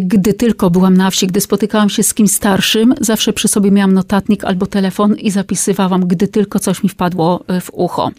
gdy 0.00 0.34
tylko 0.34 0.70
byłam 0.70 0.96
na 0.96 1.10
wsi, 1.10 1.26
gdy 1.26 1.40
spotykałam 1.40 1.90
się 1.90 2.02
z 2.02 2.14
kimś 2.14 2.30
starszym, 2.30 2.94
zawsze 3.00 3.32
przy 3.32 3.48
sobie 3.48 3.70
miałam 3.70 3.92
notatnik 3.92 4.44
albo 4.44 4.66
telefon 4.66 5.14
i 5.14 5.30
zapisywałam, 5.30 6.06
gdy 6.06 6.28
tylko 6.28 6.58
coś 6.58 6.82
mi 6.82 6.88
wpadło 6.88 7.44
e, 7.46 7.60
w 7.60 7.70
ucho. 7.72 8.10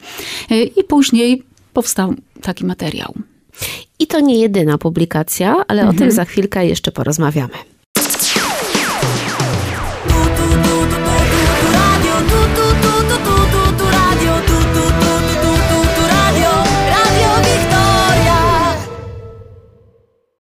E, 0.52 0.64
I 0.64 0.84
później 0.84 1.44
powstał 1.74 2.14
taki 2.42 2.66
materiał. 2.66 3.14
I 4.00 4.08
to 4.08 4.20
nie 4.20 4.40
jedyna 4.40 4.78
publikacja, 4.78 5.56
ale 5.68 5.90
o 5.90 5.94
tym 5.94 6.12
za 6.12 6.26
chwilkę 6.26 6.68
jeszcze 6.68 6.92
porozmawiamy. 6.92 7.73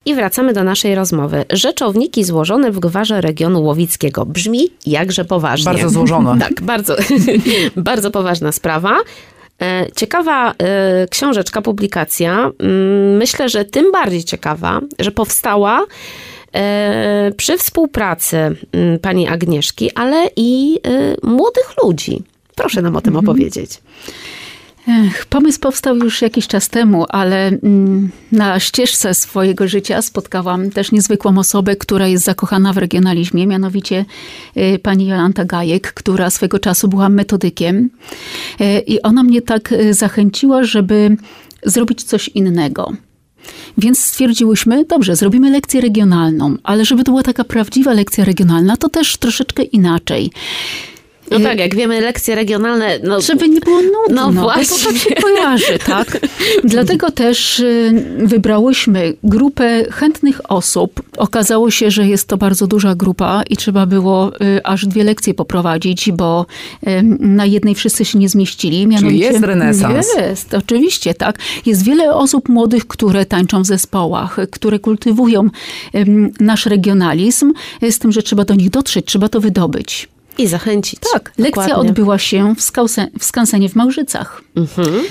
I 0.08 0.14
wracamy 0.14 0.52
do 0.52 0.64
naszej 0.64 0.94
rozmowy. 0.94 1.44
Rzeczowniki 1.50 2.24
złożone 2.24 2.70
w 2.70 2.78
gwarze 2.78 3.20
regionu 3.20 3.62
łowickiego. 3.62 4.26
Brzmi 4.26 4.60
jakże 4.86 5.24
poważnie. 5.24 5.64
Bardzo 5.64 5.90
złożone. 5.90 6.38
Tak, 6.48 6.62
bardzo, 6.62 6.96
bardzo 7.76 8.10
poważna 8.10 8.52
sprawa. 8.52 8.96
E, 9.62 9.86
Ciekawa 9.96 10.50
e, 10.52 11.06
książeczka, 11.10 11.62
publikacja. 11.62 12.50
Mm, 12.58 13.16
Myślę, 13.16 13.48
że 13.48 13.64
tym 13.64 13.92
bardziej 13.92 14.24
ciekawa, 14.24 14.80
że 14.98 15.10
powstała 15.10 15.86
e, 16.54 17.32
przy 17.36 17.58
współpracy 17.58 18.36
mm, 18.36 18.98
pani 18.98 19.28
Agnieszki, 19.28 19.90
ale 19.94 20.30
i 20.36 20.80
młodych 21.22 21.74
ludzi. 21.84 22.22
Proszę 22.54 22.82
nam 22.82 22.96
o 22.96 23.00
tym 23.00 23.16
opowiedzieć. 23.16 23.70
Ech, 23.70 23.80
pomysł 25.28 25.60
powstał 25.60 25.96
już 25.96 26.22
jakiś 26.22 26.46
czas 26.46 26.68
temu, 26.68 27.06
ale 27.08 27.46
mm, 27.46 28.10
na 28.32 28.60
ścieżce 28.60 29.14
swojego 29.14 29.68
życia 29.68 30.02
spotkałam 30.02 30.70
też 30.70 30.92
niezwykłą 30.92 31.38
osobę, 31.38 31.76
która 31.76 32.06
jest 32.06 32.24
zakochana 32.24 32.72
w 32.72 32.78
regionalizmie, 32.78 33.46
mianowicie 33.46 34.04
y, 34.56 34.78
pani 34.82 35.06
Jolanta 35.06 35.44
Gajek, 35.44 35.92
która 35.92 36.30
swego 36.30 36.58
czasu 36.58 36.88
była 36.88 37.08
metodykiem. 37.08 37.90
Y, 38.60 38.78
I 38.86 39.02
ona 39.02 39.22
mnie 39.22 39.42
tak 39.42 39.72
y, 39.72 39.94
zachęciła, 39.94 40.64
żeby 40.64 41.16
zrobić 41.62 42.02
coś 42.02 42.28
innego. 42.28 42.92
Więc 43.78 44.04
stwierdziłyśmy, 44.04 44.84
dobrze, 44.84 45.16
zrobimy 45.16 45.50
lekcję 45.50 45.80
regionalną, 45.80 46.56
ale 46.62 46.84
żeby 46.84 47.04
to 47.04 47.10
była 47.10 47.22
taka 47.22 47.44
prawdziwa 47.44 47.92
lekcja 47.92 48.24
regionalna, 48.24 48.76
to 48.76 48.88
też 48.88 49.16
troszeczkę 49.16 49.62
inaczej. 49.62 50.30
No 51.30 51.40
tak, 51.40 51.58
jak 51.58 51.74
wiemy, 51.74 52.00
lekcje 52.00 52.34
regionalne. 52.34 52.98
No, 53.04 53.20
Żeby 53.20 53.48
nie 53.48 53.60
było 53.60 53.82
nudno, 53.82 53.98
No 54.10 54.32
no 54.32 54.42
bo 54.42 54.48
to 54.48 54.54
właśnie. 54.54 54.86
tak 54.86 54.96
się 54.96 55.14
kojarzy, 55.14 55.78
tak? 55.86 56.20
Dlatego 56.64 57.10
też 57.10 57.60
y, 57.60 58.04
wybrałyśmy 58.18 59.14
grupę 59.24 59.84
chętnych 59.90 60.40
osób. 60.48 61.02
Okazało 61.16 61.70
się, 61.70 61.90
że 61.90 62.06
jest 62.06 62.28
to 62.28 62.36
bardzo 62.36 62.66
duża 62.66 62.94
grupa 62.94 63.42
i 63.50 63.56
trzeba 63.56 63.86
było 63.86 64.32
y, 64.40 64.64
aż 64.64 64.86
dwie 64.86 65.04
lekcje 65.04 65.34
poprowadzić, 65.34 66.12
bo 66.12 66.46
na 67.20 67.46
jednej 67.46 67.74
wszyscy 67.74 68.04
się 68.04 68.18
nie 68.18 68.28
zmieścili. 68.28 68.86
Mianowicie, 68.86 69.24
jest 69.24 69.40
renesans. 69.40 70.06
Jest, 70.16 70.54
oczywiście, 70.54 71.14
tak. 71.14 71.38
Jest 71.66 71.84
wiele 71.84 72.14
osób 72.14 72.48
młodych, 72.48 72.86
które 72.86 73.26
tańczą 73.26 73.62
w 73.62 73.66
zespołach, 73.66 74.36
które 74.50 74.78
kultywują 74.78 75.48
nasz 76.40 76.66
regionalizm, 76.66 77.52
z 77.90 77.98
tym, 77.98 78.12
że 78.12 78.22
trzeba 78.22 78.44
do 78.44 78.54
nich 78.54 78.70
dotrzeć, 78.70 79.06
trzeba 79.06 79.28
to 79.28 79.40
wydobyć. 79.40 80.08
I 80.38 80.46
zachęcić. 80.46 81.00
Tak, 81.12 81.32
lekcja 81.38 81.62
Dokładnie. 81.62 81.90
odbyła 81.90 82.18
się 82.18 82.54
w, 82.54 82.62
skałse, 82.62 83.06
w 83.18 83.24
skansenie 83.24 83.68
w 83.68 83.76
Małżycach. 83.76 84.42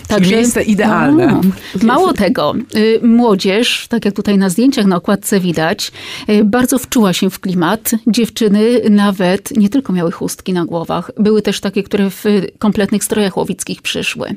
Czyli 0.09 0.31
miejsce 0.31 0.63
idealne. 0.63 1.41
No, 1.43 1.85
mało 1.87 2.13
tego, 2.13 2.53
y, 2.75 2.99
młodzież, 3.03 3.87
tak 3.89 4.05
jak 4.05 4.15
tutaj 4.15 4.37
na 4.37 4.49
zdjęciach 4.49 4.85
na 4.85 4.95
okładce 4.95 5.39
widać, 5.39 5.91
y, 6.29 6.43
bardzo 6.43 6.79
wczuła 6.79 7.13
się 7.13 7.29
w 7.29 7.39
klimat. 7.39 7.91
Dziewczyny 8.07 8.81
nawet 8.89 9.57
nie 9.57 9.69
tylko 9.69 9.93
miały 9.93 10.11
chustki 10.11 10.53
na 10.53 10.65
głowach, 10.65 11.11
były 11.17 11.41
też 11.41 11.59
takie, 11.59 11.83
które 11.83 12.09
w 12.09 12.23
kompletnych 12.59 13.03
strojach 13.03 13.37
łowickich 13.37 13.81
przyszły. 13.81 14.35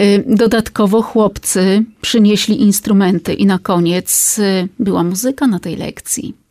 Y, 0.00 0.24
Dodatkowo 0.26 1.02
chłopcy 1.02 1.84
przynieśli 2.00 2.62
instrumenty 2.62 3.34
i 3.34 3.46
na 3.46 3.58
koniec 3.58 4.40
była 4.78 5.04
muzyka 5.04 5.46
na 5.46 5.58
tej 5.58 5.76
lekcji. 5.76 6.41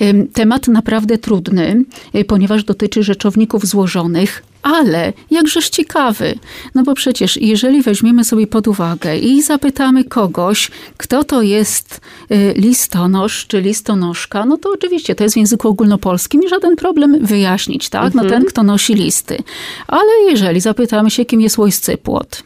Ym, 0.00 0.28
Temat 0.28 0.68
naprawdę 0.68 1.18
trudny, 1.18 1.84
y, 2.14 2.24
ponieważ 2.24 2.64
dotyczy 2.64 3.02
rzeczowników 3.02 3.66
złożonych, 3.66 4.42
ale 4.62 5.12
jakżeż 5.30 5.68
ciekawy. 5.68 6.38
No 6.74 6.82
bo 6.82 6.94
przecież 6.94 7.36
jeżeli 7.36 7.82
weźmiemy 7.82 8.24
sobie 8.24 8.46
pod 8.46 8.68
uwagę 8.68 9.18
i 9.18 9.42
zapytamy 9.42 10.04
kogoś, 10.04 10.70
kto 10.96 11.24
to 11.24 11.42
jest 11.42 12.00
y, 12.30 12.54
listonosz 12.56 13.46
czy 13.46 13.60
listonoszka, 13.60 14.46
no 14.46 14.56
to 14.56 14.70
oczywiście 14.74 15.14
to 15.14 15.24
jest 15.24 15.34
w 15.34 15.38
języku 15.38 15.68
ogólnopolskim 15.68 16.42
i 16.42 16.48
żaden 16.48 16.76
problem 16.76 17.26
wyjaśnić, 17.26 17.88
tak? 17.88 18.14
No 18.14 18.24
ten, 18.24 18.44
kto 18.44 18.62
nosi 18.62 18.94
listy. 18.94 19.38
Ale 19.86 20.12
jeżeli 20.30 20.60
zapytamy 20.60 21.10
się, 21.10 21.24
kim 21.24 21.40
jest 21.40 21.58
łojscypłot, 21.58 22.42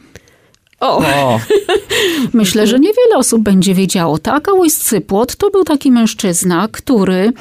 O, 0.79 0.97
O, 0.97 1.39
Myślę, 2.33 2.67
że 2.67 2.79
niewiele 2.79 3.17
osób 3.17 3.41
będzie 3.41 3.73
wiedziało, 3.73 4.17
tak? 4.17 4.49
A 4.49 4.53
Łojscypłot 4.53 5.35
to 5.35 5.49
był 5.49 5.63
taki 5.63 5.91
mężczyzna, 5.91 6.67
który 6.71 7.33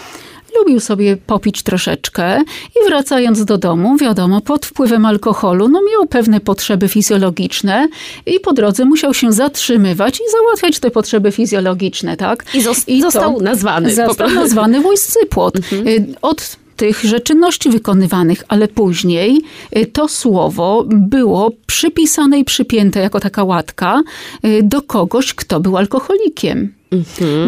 lubił 0.59 0.81
sobie 0.81 1.16
popić 1.16 1.62
troszeczkę 1.62 2.40
i 2.69 2.88
wracając 2.88 3.45
do 3.45 3.59
domu, 3.59 3.97
wiadomo, 3.97 4.40
pod 4.40 4.66
wpływem 4.66 5.05
alkoholu, 5.07 5.69
no 5.69 5.81
miał 5.93 6.07
pewne 6.07 6.40
potrzeby 6.40 6.88
fizjologiczne 6.88 7.88
i 8.26 8.40
po 8.40 8.52
drodze 8.52 8.85
musiał 8.85 9.14
się 9.14 9.33
zatrzymywać 9.33 10.21
i 10.21 10.31
załatwiać 10.31 10.78
te 10.78 10.90
potrzeby 10.90 11.33
fizjologiczne, 11.33 12.16
tak? 12.16 12.45
I 12.55 12.62
zos- 12.62 13.00
to 13.02 13.11
został 13.11 13.40
nazwany 13.40 13.95
Został 13.95 14.31
nazwany 14.31 14.81
Łojscypłot. 14.81 15.57
Y, 15.73 16.07
Od 16.23 16.57
tych 16.76 17.02
czynności 17.25 17.71
wykonywanych, 17.71 18.45
ale 18.49 18.68
później 18.68 19.42
y, 19.76 19.87
to 19.87 20.09
słowo 20.09 20.85
było 20.88 21.50
przypisane 21.66 22.38
i 22.38 22.45
przypięte 22.45 23.00
jako 23.00 23.21
taka 23.21 23.45
łatka 23.45 24.02
y, 24.45 24.61
do 24.62 24.83
kogoś, 24.83 25.35
kto 25.35 25.61
był 25.61 25.76
alkoholikiem. 25.76 26.73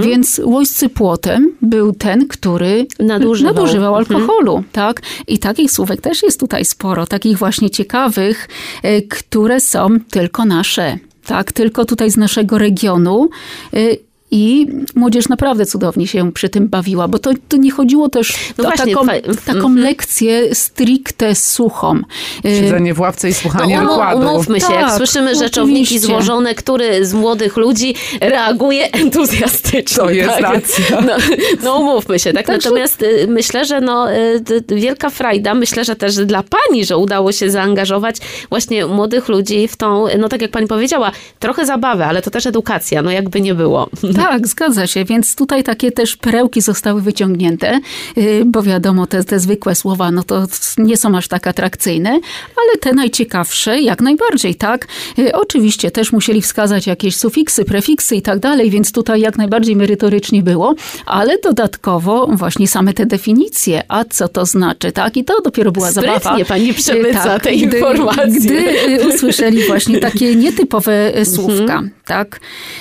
Więc 0.00 0.40
łojscypłotem 0.44 1.52
był 1.62 1.92
ten, 1.92 2.28
który 2.28 2.86
Nadużywał. 2.98 3.54
nadużywał 3.54 3.94
alkoholu. 3.94 4.64
Tak? 4.72 5.02
I 5.28 5.38
takich 5.38 5.70
słówek 5.70 6.00
też 6.00 6.22
jest 6.22 6.40
tutaj 6.40 6.64
sporo, 6.64 7.06
takich 7.06 7.38
właśnie 7.38 7.70
ciekawych, 7.70 8.48
y, 8.84 9.02
które 9.02 9.60
są 9.60 9.88
tylko 10.10 10.44
nasze. 10.44 10.98
Tak, 11.26 11.52
tylko 11.52 11.84
tutaj 11.84 12.10
z 12.10 12.16
naszego 12.16 12.58
regionu. 12.58 13.28
I 14.30 14.66
młodzież 14.94 15.28
naprawdę 15.28 15.66
cudownie 15.66 16.06
się 16.06 16.32
przy 16.32 16.48
tym 16.48 16.68
bawiła, 16.68 17.08
bo 17.08 17.18
to, 17.18 17.30
to 17.48 17.56
nie 17.56 17.70
chodziło 17.70 18.08
też 18.08 18.34
No 18.58 18.64
o 18.64 18.66
właśnie, 18.66 18.94
taką, 18.94 19.06
taką 19.46 19.58
mhm. 19.58 19.76
lekcję 19.76 20.54
stricte 20.54 21.34
suchą. 21.34 22.00
Y, 22.44 22.56
Siedzenie 22.56 22.94
w 22.94 23.00
ławce 23.00 23.28
i 23.28 23.34
słuchanie 23.34 23.76
No, 23.80 23.88
wykładu. 23.88 24.20
umówmy 24.20 24.60
się, 24.60 24.72
jak 24.72 24.84
Tak, 24.88 24.96
słyszymy 24.96 25.34
rzeczowniki 25.34 25.82
oczywiście. 25.82 26.06
złożone, 26.06 26.54
który 26.54 27.06
z 27.06 27.14
młodych 27.14 27.56
ludzi 27.56 27.94
reaguje 28.20 28.92
entuzjastycznie. 29.02 29.96
To 29.96 30.10
jest 30.10 30.28
tak? 30.30 30.40
racja. 30.54 31.00
No, 31.00 31.12
no 31.62 31.78
umówmy 31.78 32.18
się, 32.18 32.32
tak? 32.32 32.46
Także- 32.46 32.68
Natomiast 32.68 33.02
y, 33.02 33.26
myślę, 33.28 33.64
że 33.64 33.80
no, 33.80 34.12
y, 34.12 34.42
wielka 34.68 35.10
frajda, 35.10 35.54
myślę, 35.54 35.84
że 35.84 35.96
też 35.96 36.16
dla 36.16 36.42
pani, 36.42 36.84
że 36.84 36.96
udało 36.96 37.32
się 37.32 37.50
zaangażować 37.50 38.16
właśnie 38.48 38.86
młodych 38.86 39.28
ludzi 39.28 39.68
w 39.68 39.76
tą, 39.76 40.04
no 40.18 40.28
tak 40.28 40.42
jak 40.42 40.50
pani 40.50 40.66
powiedziała, 40.66 41.12
trochę 41.38 41.66
zabawę, 41.66 42.06
ale 42.06 42.22
to 42.22 42.30
też 42.30 42.46
edukacja, 42.46 43.02
no 43.02 43.10
jakby 43.10 43.40
nie 43.40 43.54
było. 43.54 43.88
Tak, 44.22 44.46
zgadza 44.48 44.86
się. 44.86 45.04
Więc 45.04 45.34
tutaj 45.36 45.64
takie 45.64 45.92
też 45.92 46.16
perełki 46.16 46.60
zostały 46.60 47.02
wyciągnięte, 47.02 47.80
yy, 48.16 48.42
bo 48.46 48.62
wiadomo, 48.62 49.06
te, 49.06 49.24
te 49.24 49.40
zwykłe 49.40 49.74
słowa, 49.74 50.10
no 50.10 50.22
to 50.22 50.46
nie 50.78 50.96
są 50.96 51.16
aż 51.16 51.28
tak 51.28 51.46
atrakcyjne, 51.46 52.10
ale 52.56 52.78
te 52.80 52.92
najciekawsze 52.92 53.80
jak 53.80 54.00
najbardziej, 54.00 54.54
tak? 54.54 54.86
Yy, 55.16 55.32
Oczywiście 55.32 55.90
też 55.90 56.12
musieli 56.12 56.42
wskazać 56.42 56.86
jakieś 56.86 57.16
sufiksy, 57.16 57.64
prefiksy 57.64 58.16
i 58.16 58.22
tak 58.22 58.38
dalej, 58.38 58.70
więc 58.70 58.92
tutaj 58.92 59.20
jak 59.20 59.38
najbardziej 59.38 59.76
merytorycznie 59.76 60.42
było, 60.42 60.74
ale 61.06 61.38
dodatkowo 61.38 62.28
właśnie 62.32 62.68
same 62.68 62.92
te 62.94 63.06
definicje, 63.06 63.82
a 63.88 64.04
co 64.04 64.28
to 64.28 64.46
znaczy, 64.46 64.92
tak? 64.92 65.16
I 65.16 65.24
to 65.24 65.40
dopiero 65.44 65.72
była 65.72 65.90
Sprytnie 65.90 66.20
zabawa. 66.20 66.44
pani 66.44 66.74
przemyca 66.74 67.34
Yy, 67.34 67.40
te 67.40 67.50
gdy, 67.56 67.76
informacje. 67.78 68.40
Gdy 68.40 68.92
y, 69.02 69.08
usłyszeli 69.08 69.64
właśnie 69.64 69.98
takie 69.98 70.36
nietypowe 70.44 71.18
y, 71.18 71.24
słówka, 71.24 71.82
tak? 72.06 72.40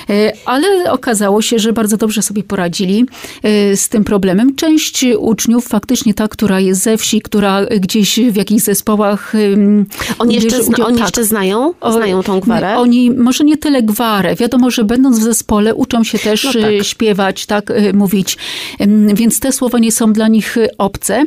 Y, 0.09 0.31
Ale 0.45 0.91
okazało 0.91 1.26
się, 1.41 1.59
że 1.59 1.73
bardzo 1.73 1.97
dobrze 1.97 2.21
sobie 2.21 2.43
poradzili 2.43 3.05
y, 3.45 3.77
z 3.77 3.89
tym 3.89 4.03
problemem. 4.03 4.55
Część 4.55 5.05
uczniów, 5.19 5.67
faktycznie 5.67 6.13
ta, 6.13 6.27
która 6.27 6.59
jest 6.59 6.81
ze 6.81 6.97
wsi, 6.97 7.21
która 7.21 7.65
gdzieś 7.65 8.19
w 8.19 8.35
jakichś 8.35 8.63
zespołach... 8.63 9.33
Oni 10.19 10.35
jeszcze, 10.35 10.63
zna, 10.63 10.75
udział- 10.77 10.87
oni 10.87 10.97
tak. 10.97 11.05
jeszcze 11.05 11.23
znają? 11.23 11.73
Znają 11.91 12.23
tą 12.23 12.39
gwarę? 12.39 12.77
Oni 12.77 13.11
może 13.11 13.43
nie 13.43 13.57
tyle 13.57 13.83
gwarę. 13.83 14.35
Wiadomo, 14.35 14.71
że 14.71 14.83
będąc 14.83 15.19
w 15.19 15.23
zespole 15.23 15.75
uczą 15.75 16.03
się 16.03 16.19
też 16.19 16.43
No 16.43 16.53
tak. 16.53 16.71
y, 16.71 16.83
śpiewać, 16.83 17.45
tak 17.45 17.69
y, 17.71 17.93
mówić. 17.93 18.37
Więc 19.13 19.39
te 19.39 19.51
słowa 19.51 19.79
nie 19.79 19.91
są 19.91 20.13
dla 20.13 20.27
nich 20.27 20.57
obce. 20.77 21.25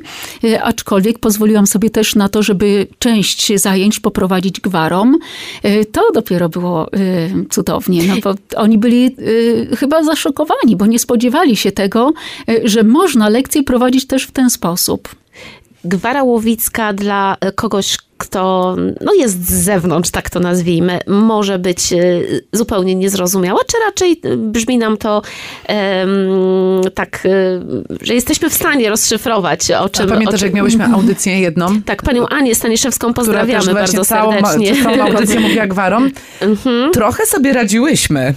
Aczkolwiek 0.63 1.19
pozwoliłam 1.19 1.67
sobie 1.67 1.91
też 1.91 2.15
na 2.15 2.29
to, 2.29 2.43
żeby 2.43 2.87
część 2.99 3.53
zajęć 3.61 4.01
poprowadzić 4.01 4.61
gwarą. 4.61 5.13
To 5.93 6.01
dopiero 6.15 6.49
było 6.49 6.91
cudownie, 7.51 8.03
no 8.05 8.15
bo 8.25 8.35
oni 8.57 8.79
byli 8.79 9.17
y, 9.19 9.77
chyba 9.91 10.03
zaszokowani, 10.03 10.77
bo 10.77 10.87
nie 10.87 10.99
spodziewali 10.99 11.57
się 11.57 11.73
tego, 11.73 12.13
y, 12.49 12.61
że 12.65 12.83
można 12.83 13.29
lekcje 13.29 13.63
prowadzić 13.63 14.07
też 14.07 14.25
w 14.25 14.31
ten 14.31 14.51
sposób. 14.51 15.09
Gwara 15.85 16.23
łowicka 16.23 16.93
dla 16.93 17.37
e, 17.41 17.53
kogoś, 17.53 17.99
kto 18.31 18.77
no 19.01 19.15
jest 19.15 19.47
z 19.47 19.65
zewnątrz, 19.65 20.11
tak 20.11 20.31
to 20.31 20.41
nazwijmy, 20.41 20.99
może 21.07 21.59
być 21.59 21.93
e, 21.93 21.97
zupełnie 22.53 22.95
niezrozumiała, 22.95 23.61
czy 23.67 23.77
raczej 23.87 24.21
e, 24.25 24.37
brzmi 24.37 24.79
nam 24.79 24.97
to 24.97 25.23
em, 25.67 26.11
tak, 26.95 27.23
e, 27.27 27.31
że 28.01 28.15
jesteśmy 28.15 28.51
w 28.51 28.55
stanie 28.55 28.91
rozszyfrować, 28.91 29.71
o 29.71 29.79
A 29.79 29.89
czym... 29.89 30.09
pamiętasz, 30.09 30.35
o 30.35 30.39
czym... 30.39 30.47
jak 30.47 30.55
miałyśmy 30.55 30.85
audycję 30.85 31.41
jedną? 31.41 31.83
Tak, 31.83 32.03
panią 32.03 32.29
Anię 32.29 32.55
Staniszewską 32.55 33.15
pozdrawiamy 33.15 33.75
bardzo 33.75 34.05
całą, 34.05 34.33
serdecznie. 34.33 34.71
Mhm. 34.71 34.97
Całą 34.97 35.11
audycję 35.11 35.41
mówiła 35.41 35.67
gwarą. 35.67 36.09
Trochę 36.93 37.27
sobie 37.27 37.53
radziłyśmy. 37.53 38.35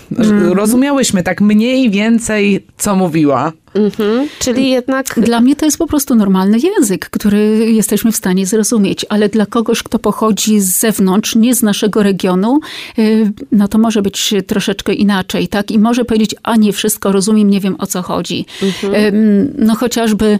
Rozumiałyśmy 0.53 1.23
tak 1.23 1.41
mniej 1.41 1.89
więcej, 1.89 2.65
co 2.77 2.95
mówiła. 2.95 3.51
Mhm, 3.75 4.27
czyli 4.39 4.69
jednak... 4.69 5.19
Dla 5.21 5.41
mnie 5.41 5.55
to 5.55 5.65
jest 5.65 5.77
po 5.77 5.87
prostu 5.87 6.15
normalny 6.15 6.57
język, 6.59 7.09
który 7.09 7.71
jesteśmy 7.71 8.11
w 8.11 8.15
stanie 8.15 8.45
zrozumieć, 8.45 9.05
ale 9.09 9.29
dla 9.29 9.45
kogoś, 9.45 9.83
kto 9.83 9.99
pochodzi 9.99 10.59
z 10.59 10.79
zewnątrz, 10.79 11.35
nie 11.35 11.55
z 11.55 11.63
naszego 11.63 12.03
regionu, 12.03 12.59
y, 12.99 13.31
no 13.51 13.67
to 13.67 13.77
może 13.77 14.01
być 14.01 14.33
troszeczkę 14.47 14.93
inaczej, 14.93 15.47
tak? 15.47 15.71
I 15.71 15.79
może 15.79 16.05
powiedzieć, 16.05 16.35
a 16.43 16.55
nie 16.55 16.73
wszystko 16.73 17.11
rozumiem, 17.11 17.49
nie 17.49 17.59
wiem 17.59 17.75
o 17.79 17.87
co 17.87 18.01
chodzi. 18.01 18.45
Ym, 18.83 19.53
No 19.57 19.75
chociażby 19.75 20.39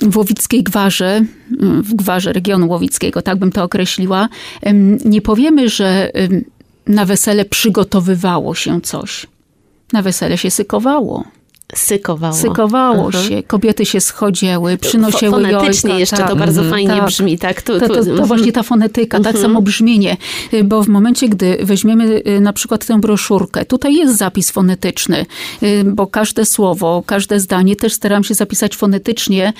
w 0.00 0.16
Łowickiej 0.16 0.62
Gwarze, 0.62 1.24
w 1.60 1.94
Gwarze 1.94 2.32
regionu 2.32 2.68
Łowickiego, 2.68 3.22
tak 3.22 3.38
bym 3.38 3.52
to 3.52 3.64
określiła, 3.64 4.28
nie 5.04 5.22
powiemy, 5.22 5.68
że 5.68 6.10
na 6.86 7.04
wesele 7.04 7.44
przygotowywało 7.44 8.54
się 8.54 8.80
coś. 8.80 9.26
Na 9.92 10.02
wesele 10.02 10.38
się 10.38 10.50
sykowało. 10.50 11.24
Sykowało. 11.74 12.34
Sykowało 12.34 13.06
Mhm. 13.06 13.28
się, 13.28 13.42
kobiety 13.42 13.86
się 13.86 14.00
schodziły, 14.00 14.76
przynosiły 14.78 15.32
Fo- 15.32 15.52
Fonetycznie 15.52 15.98
jeszcze 16.00 16.16
tak. 16.16 16.28
to 16.30 16.36
bardzo 16.36 16.64
fajnie 16.64 16.90
tak. 16.90 17.06
brzmi, 17.06 17.38
tak? 17.38 17.62
Tu, 17.62 17.72
To, 17.80 17.88
tu, 17.88 17.94
to, 17.94 18.04
to 18.04 18.10
mhm. 18.10 18.28
właśnie 18.28 18.52
ta 18.52 18.62
fonetyka, 18.62 19.20
tak 19.20 19.38
samo 19.38 19.62
brzmienie, 19.62 20.16
Y, 20.54 20.64
bo 20.64 20.82
w 20.82 20.88
momencie, 20.88 21.28
gdy 21.28 21.58
weźmiemy 21.62 22.22
y, 22.28 22.40
na 22.40 22.52
przykład 22.52 22.86
tę 22.86 23.00
broszurkę, 23.00 23.64
tutaj 23.64 23.94
jest 23.94 24.16
zapis 24.18 24.50
fonetyczny, 24.50 25.26
y, 25.62 25.84
bo 25.84 26.06
każde 26.06 26.44
słowo, 26.44 27.02
każde 27.06 27.40
zdanie 27.40 27.76
też 27.76 27.92
staram 27.92 28.24
się 28.24 28.34
zapisać 28.34 28.76
fonetycznie, 28.76 29.52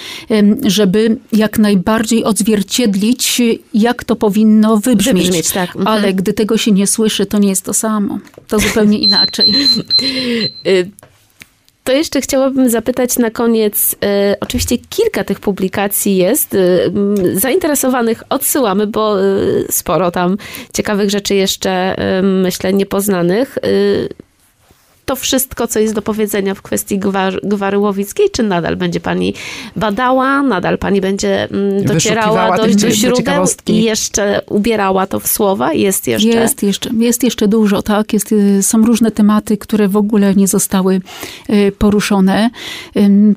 żeby 0.66 1.16
jak 1.33 1.59
najbardziej 1.59 2.24
odzwierciedlić, 2.24 3.42
jak 3.74 4.05
to 4.05 4.16
powinno 4.16 4.77
wybrzmieć. 4.77 5.24
Wybrzmieć, 5.24 5.50
tak. 5.50 5.77
Mhm. 5.77 5.87
Ale 5.87 6.14
gdy 6.14 6.33
tego 6.33 6.57
się 6.59 6.72
nie 6.72 6.87
słyszy, 6.87 7.27
to 7.27 7.38
nie 7.38 7.48
jest 7.48 7.62
to 7.64 7.74
samo. 7.74 8.18
To 8.48 8.59
zupełnie 8.59 8.98
inaczej. 9.09 9.55
To 11.85 11.92
jeszcze 11.92 12.20
chciałabym 12.20 12.70
zapytać 12.70 13.18
na 13.18 13.31
koniec. 13.31 13.92
y, 13.92 13.97
oczywiście 14.40 14.79
kilka 14.79 15.25
tych 15.25 15.40
publikacji 15.40 16.16
jest. 16.16 16.55
mm, 16.55 17.38
zainteresowanych 17.38 18.23
odsyłamy, 18.29 18.87
bo 18.87 19.23
y, 19.25 19.66
sporo 19.70 20.11
tam 20.11 20.37
ciekawych 20.73 21.11
rzeczy 21.11 21.35
jeszcze, 21.35 21.97
myślę, 22.23 22.73
niepoznanych. 22.73 23.59
To 25.04 25.16
wszystko, 25.16 25.66
co 25.66 25.78
jest 25.78 25.94
do 25.94 26.02
powiedzenia 26.02 26.54
w 26.54 26.62
kwestii 26.62 26.98
gwar, 26.98 27.40
gwary 27.42 27.78
łowickiej, 27.78 28.30
czy 28.30 28.42
nadal 28.42 28.76
będzie 28.76 29.00
pani 29.00 29.34
badała, 29.76 30.42
nadal 30.42 30.78
pani 30.78 31.00
będzie 31.00 31.48
mm, 31.50 31.84
docierała 31.84 32.56
do, 32.56 32.66
do 32.66 32.90
źródeł 32.90 33.44
i 33.66 33.82
jeszcze 33.82 34.40
ubierała 34.48 35.06
to 35.06 35.20
w 35.20 35.26
słowa? 35.26 35.72
Jest 35.72 36.06
jeszcze? 36.06 36.28
Jest 36.28 36.62
jeszcze, 36.62 36.90
jest 36.98 37.22
jeszcze 37.22 37.48
dużo, 37.48 37.82
tak? 37.82 38.12
Jest, 38.12 38.32
y, 38.32 38.62
są 38.62 38.84
różne 38.84 39.10
tematy, 39.10 39.56
które 39.56 39.88
w 39.88 39.96
ogóle 39.96 40.34
nie 40.34 40.48
zostały 40.48 41.00
y, 41.50 41.72
poruszone, 41.78 42.50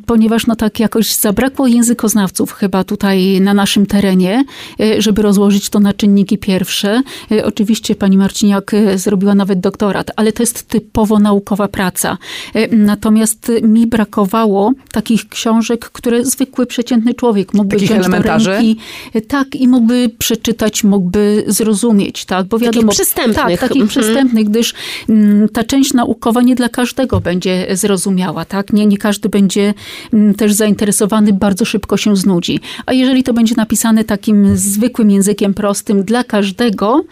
ponieważ 0.05 0.47
no 0.47 0.55
tak 0.55 0.79
jakoś 0.79 1.15
zabrakło 1.15 1.67
językoznawców 1.67 2.51
chyba 2.51 2.83
tutaj 2.83 3.41
na 3.41 3.53
naszym 3.53 3.85
terenie, 3.85 4.45
y, 4.81 5.01
żeby 5.01 5.21
rozłożyć 5.21 5.69
to 5.69 5.79
na 5.79 5.93
czynniki 5.93 6.37
pierwsze. 6.37 7.01
Oczywiście 7.43 7.95
pani 7.95 8.17
Marciniak 8.17 8.71
zrobiła 8.95 9.35
nawet 9.35 9.59
doktorat, 9.59 10.11
ale 10.15 10.31
to 10.31 10.43
jest 10.43 10.67
typowo 10.67 11.19
naukowa 11.57 11.67
praca. 11.67 12.17
Y, 12.55 12.69
Natomiast 12.71 13.51
mi 13.63 13.87
brakowało 13.87 14.71
takich 14.91 15.29
książek, 15.29 15.89
które 15.89 16.25
zwykły, 16.25 16.65
przeciętny 16.65 17.13
człowiek 17.13 17.53
mógłby 17.53 17.75
Takich 17.75 17.89
wziąć 17.89 18.01
do 18.01 18.07
elementarzy? 18.07 18.49
ręki. 18.49 18.77
Y, 19.15 19.21
Tak, 19.21 19.55
i 19.55 19.67
mógłby 19.67 20.09
przeczytać, 20.19 20.83
mógłby 20.83 21.43
zrozumieć, 21.47 22.25
tak? 22.25 22.45
Bo 22.47 22.59
wiadomo, 22.59 22.91
przystępnych. 22.91 23.35
Tak, 23.37 23.59
takich 23.59 23.81
Mhm. 23.81 23.87
przystępnych, 23.89 24.49
gdyż 24.49 24.73
mm, 25.09 25.49
ta 25.49 25.63
część 25.63 25.93
naukowa 25.93 26.41
nie 26.41 26.55
dla 26.55 26.69
każdego 26.69 27.19
będzie 27.19 27.67
zrozumiała, 27.71 28.45
tak? 28.45 28.73
Nie, 28.73 28.85
nie 28.85 28.97
każdy 28.97 29.29
będzie 29.29 29.73
mm, 30.13 30.33
też 30.33 30.53
zainteresowany, 30.53 31.33
bardzo 31.33 31.65
szybko 31.65 31.97
się 31.97 32.15
znudzi. 32.15 32.59
A 32.85 32.93
jeżeli 32.93 33.23
to 33.23 33.33
będzie 33.33 33.55
napisane 33.57 34.03
takim 34.03 34.57
zwykłym 34.57 35.11
językiem 35.11 35.53
prostym 35.53 36.03
dla 36.03 36.23
każdego, 36.23 37.03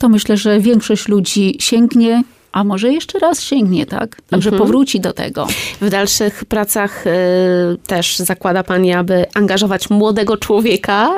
to 0.00 0.08
myślę, 0.08 0.36
że 0.36 0.60
większość 0.60 1.08
ludzi 1.08 1.56
sięgnie, 1.60 2.22
a 2.54 2.64
może 2.64 2.92
jeszcze 2.92 3.18
raz 3.18 3.42
sięgnie, 3.42 3.86
tak? 3.86 4.16
Także 4.30 4.50
Mhm. 4.50 4.62
powróci 4.62 5.00
do 5.00 5.12
tego. 5.12 5.46
W 5.80 5.90
dalszych 5.90 6.44
pracach 6.44 7.06
y, 7.06 7.10
też 7.86 8.16
zakłada 8.16 8.62
Pani, 8.62 8.92
aby 8.92 9.24
angażować 9.34 9.90
młodego 9.90 10.36
człowieka. 10.36 11.10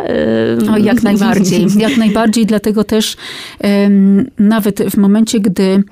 y, 0.69 0.73
O, 0.73 0.77
jak 0.79 1.03
najbardziej. 1.03 1.67
Jak 1.79 1.97
najbardziej, 1.97 2.47
dlatego 2.47 2.85
też 2.85 3.17
em, 3.61 4.31
nawet 4.39 4.83
w 4.91 4.97
momencie, 4.97 5.41
gdy 5.41 5.83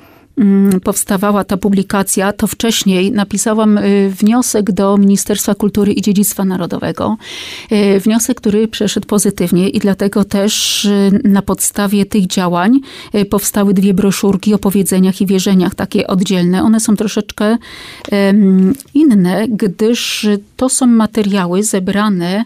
powstawała 0.84 1.44
ta 1.44 1.56
publikacja, 1.56 2.32
to 2.32 2.46
wcześniej 2.46 3.12
napisałam 3.12 3.78
y, 3.78 4.10
wniosek 4.10 4.72
do 4.72 4.96
Ministerstwa 4.96 5.54
Kultury 5.54 5.92
i 5.92 6.02
Dziedzictwa 6.02 6.44
Narodowego. 6.44 7.16
Y, 7.72 8.00
Wniosek, 8.00 8.40
który 8.40 8.68
przeszedł 8.68 9.06
pozytywnie 9.06 9.68
i 9.68 9.78
dlatego 9.78 10.24
też 10.24 10.84
y, 10.84 11.20
na 11.24 11.42
podstawie 11.42 12.06
tych 12.06 12.26
działań 12.26 12.80
powstały 13.30 13.74
dwie 13.74 13.94
broszurki 13.94 14.54
o 14.54 14.58
powiedzeniach 14.58 15.20
i 15.20 15.26
wierzeniach, 15.26 15.74
takie 15.74 16.06
oddzielne. 16.06 16.62
One 16.62 16.80
są 16.80 16.96
troszeczkę 16.96 17.56
inne, 18.94 19.48
gdyż 19.48 20.26
to 20.56 20.68
są 20.68 20.86
materiały 20.86 21.62
zebrane 21.62 22.44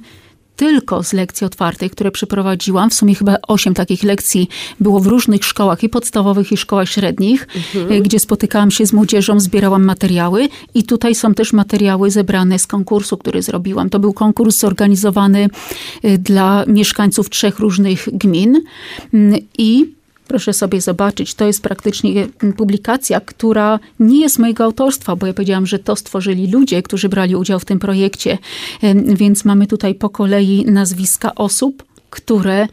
tylko 0.58 1.02
z 1.02 1.12
lekcji 1.12 1.44
otwartej, 1.44 1.90
które 1.90 2.10
przeprowadziłam. 2.10 2.90
W 2.90 2.94
sumie 2.94 3.14
chyba 3.14 3.36
osiem 3.48 3.74
takich 3.74 4.02
lekcji 4.02 4.48
było 4.80 5.00
w 5.00 5.06
różnych 5.06 5.44
szkołach, 5.44 5.82
i 5.82 5.88
podstawowych, 5.88 6.52
i 6.52 6.56
szkołach 6.56 6.88
średnich, 6.88 7.48
e, 7.90 8.00
gdzie 8.00 8.18
spotykałam 8.18 8.70
się 8.70 8.86
z 8.86 8.92
młodzieżą, 8.92 9.40
zbierałam 9.40 9.84
materiały. 9.84 10.48
I 10.74 10.82
tutaj 10.82 11.14
są 11.14 11.34
też 11.34 11.52
materiały 11.52 12.10
zebrane 12.10 12.58
z 12.58 12.66
konkursu, 12.66 13.16
który 13.16 13.42
zrobiłam. 13.42 13.90
To 13.90 13.98
był 13.98 14.12
konkurs 14.12 14.58
zorganizowany 14.58 15.48
e, 16.02 16.18
dla 16.18 16.64
mieszkańców 16.66 17.30
trzech 17.30 17.58
różnych 17.58 18.08
gmin. 18.12 18.60
Mm, 19.14 19.40
I 19.58 19.97
Proszę 20.28 20.52
sobie 20.52 20.80
zobaczyć, 20.80 21.34
to 21.34 21.44
jest 21.46 21.62
praktycznie 21.62 22.28
publikacja, 22.56 23.20
która 23.20 23.78
nie 24.00 24.20
jest 24.20 24.38
mojego 24.38 24.64
autorstwa, 24.64 25.16
bo 25.16 25.26
ja 25.26 25.32
powiedziałam, 25.32 25.66
że 25.66 25.78
to 25.78 25.96
stworzyli 25.96 26.50
ludzie, 26.50 26.82
którzy 26.82 27.08
brali 27.08 27.36
udział 27.36 27.60
w 27.60 27.64
tym 27.64 27.78
projekcie. 27.78 28.38
Więc 29.04 29.44
mamy 29.44 29.66
tutaj 29.66 29.94
po 29.94 30.10
kolei 30.10 30.64
nazwiska 30.64 31.34
osób, 31.34 31.84
które 32.10 32.68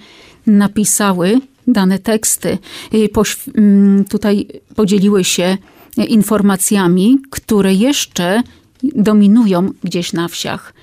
napisały 0.47 1.39
dane 1.67 1.99
teksty. 1.99 2.57
Y, 2.93 3.09
pośw- 3.13 3.57
mm, 3.57 4.05
Tutaj 4.05 4.47
podzieliły 4.75 5.23
się 5.23 5.57
informacjami, 6.07 7.17
które 7.29 7.73
jeszcze 7.73 8.41
dominują 8.95 9.69
gdzieś 9.83 10.13
na 10.13 10.27
wsiach. 10.27 10.73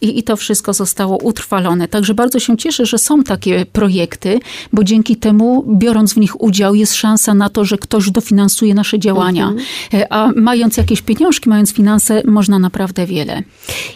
I, 0.00 0.18
I 0.18 0.22
to 0.22 0.36
wszystko 0.36 0.72
zostało 0.72 1.18
utrwalone. 1.18 1.88
Także 1.88 2.14
bardzo 2.14 2.38
się 2.40 2.56
cieszę, 2.56 2.86
że 2.86 2.98
są 2.98 3.22
takie 3.22 3.66
projekty, 3.66 4.40
bo 4.72 4.84
dzięki 4.84 5.16
temu, 5.16 5.64
biorąc 5.68 6.14
w 6.14 6.16
nich 6.16 6.42
udział, 6.42 6.74
jest 6.74 6.94
szansa 6.94 7.34
na 7.34 7.48
to, 7.48 7.64
że 7.64 7.78
ktoś 7.78 8.10
dofinansuje 8.10 8.74
nasze 8.74 8.98
działania. 8.98 9.52
E, 9.94 10.12
A 10.12 10.30
mając 10.36 10.76
jakieś 10.76 11.02
pieniążki, 11.02 11.48
mając 11.48 11.72
finanse, 11.72 12.22
można 12.24 12.58
naprawdę 12.58 13.06
wiele. 13.06 13.42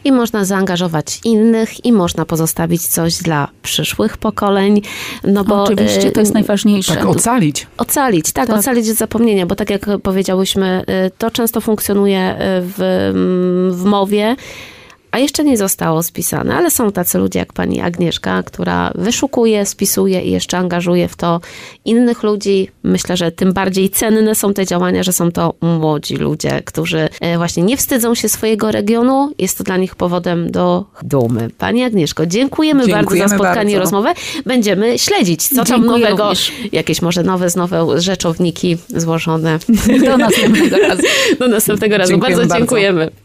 I 0.05 0.13
można 0.13 0.45
zaangażować 0.45 1.21
innych 1.25 1.85
i 1.85 1.93
można 1.93 2.25
pozostawić 2.25 2.87
coś 2.87 3.15
dla 3.17 3.49
przyszłych 3.63 4.17
pokoleń. 4.17 4.83
No 5.25 5.45
bo 5.45 5.63
Oczywiście 5.63 6.13
to 6.13 6.21
jest 6.21 6.35
najważniejsze. 6.35 6.95
Tak, 6.95 7.07
ocalić. 7.07 7.67
Ocalić, 7.77 8.33
tak, 8.33 8.47
Tak. 8.47 8.57
ocalić 8.57 8.87
z 8.87 8.97
zapomnienia, 8.97 9.47
bo 9.47 9.55
tak 9.55 9.71
jak 9.71 9.87
powiedziałyśmy, 10.03 10.85
y, 11.07 11.11
to 11.19 11.31
często 11.31 11.61
funkcjonuje 11.61 12.33
y, 12.33 12.37
w, 12.63 12.81
mm, 12.81 13.73
w 13.73 13.85
mowie, 13.85 14.37
a 15.15 15.19
jeszcze 15.19 15.45
nie 15.45 15.57
zostało 15.57 16.03
spisane, 16.03 16.55
ale 16.55 16.71
są 16.71 16.93
tacy 16.93 17.19
ludzie 17.19 17.39
jak 17.39 17.53
pani 17.53 17.81
Agnieszka, 17.81 18.43
która 18.43 18.93
wyszukuje, 18.95 19.67
spisuje 19.67 20.23
i 20.23 20.31
jeszcze 20.31 20.59
angażuje 20.59 21.09
w 21.09 21.17
to 21.17 21.41
innych 21.85 22.23
ludzi. 22.23 22.69
Myślę, 22.83 23.17
że 23.17 23.33
tym 23.33 23.53
bardziej 23.53 23.91
cenne 23.91 24.35
są 24.35 24.55
te 24.55 24.67
działania, 24.67 25.03
że 25.03 25.13
są 25.13 25.33
to 25.33 25.55
młodzi 25.61 26.17
ludzie, 26.17 26.63
którzy 26.65 27.09
e, 27.21 27.37
właśnie 27.39 27.63
nie 27.63 27.77
wstydzą 27.77 28.15
się 28.15 28.29
swojego 28.29 28.71
regionu. 28.71 29.33
Jest 29.39 29.59
to 29.59 29.65
dla 29.65 29.77
nich 29.77 29.95
powodem 29.97 30.51
do 30.51 30.85
dumy. 31.03 31.51
Pani 31.59 31.85
Agnieszko, 31.85 32.27
dziękujemy, 32.27 32.81
bardzo 32.81 32.97
Dziękujemy 32.97 33.29
za 33.29 33.35
spotkanie 33.35 33.73
i 33.73 33.75
bardzo. 33.75 33.81
rozmowę. 33.81 34.15
Będziemy 34.47 34.99
śledzić, 34.99 35.49
co 35.49 35.57
tam 35.57 35.67
Dziękuję 35.67 36.05
nowego, 36.05 36.23
również. 36.23 36.53
jakieś 36.73 37.03
może 37.03 37.23
nowe, 37.23 37.47
nowe 37.57 38.01
rzeczowniki 38.01 38.77
złożone. 38.89 39.59
Do 40.05 40.17
następnego 40.27 40.79
razu. 40.79 41.03
Do 41.39 41.49
następnego 41.49 41.99
razu. 41.99 42.11
Dziękujemy 42.11 42.37
bardzo 42.37 42.49
bardzo. 42.49 42.59
dziękujemy. 42.59 43.24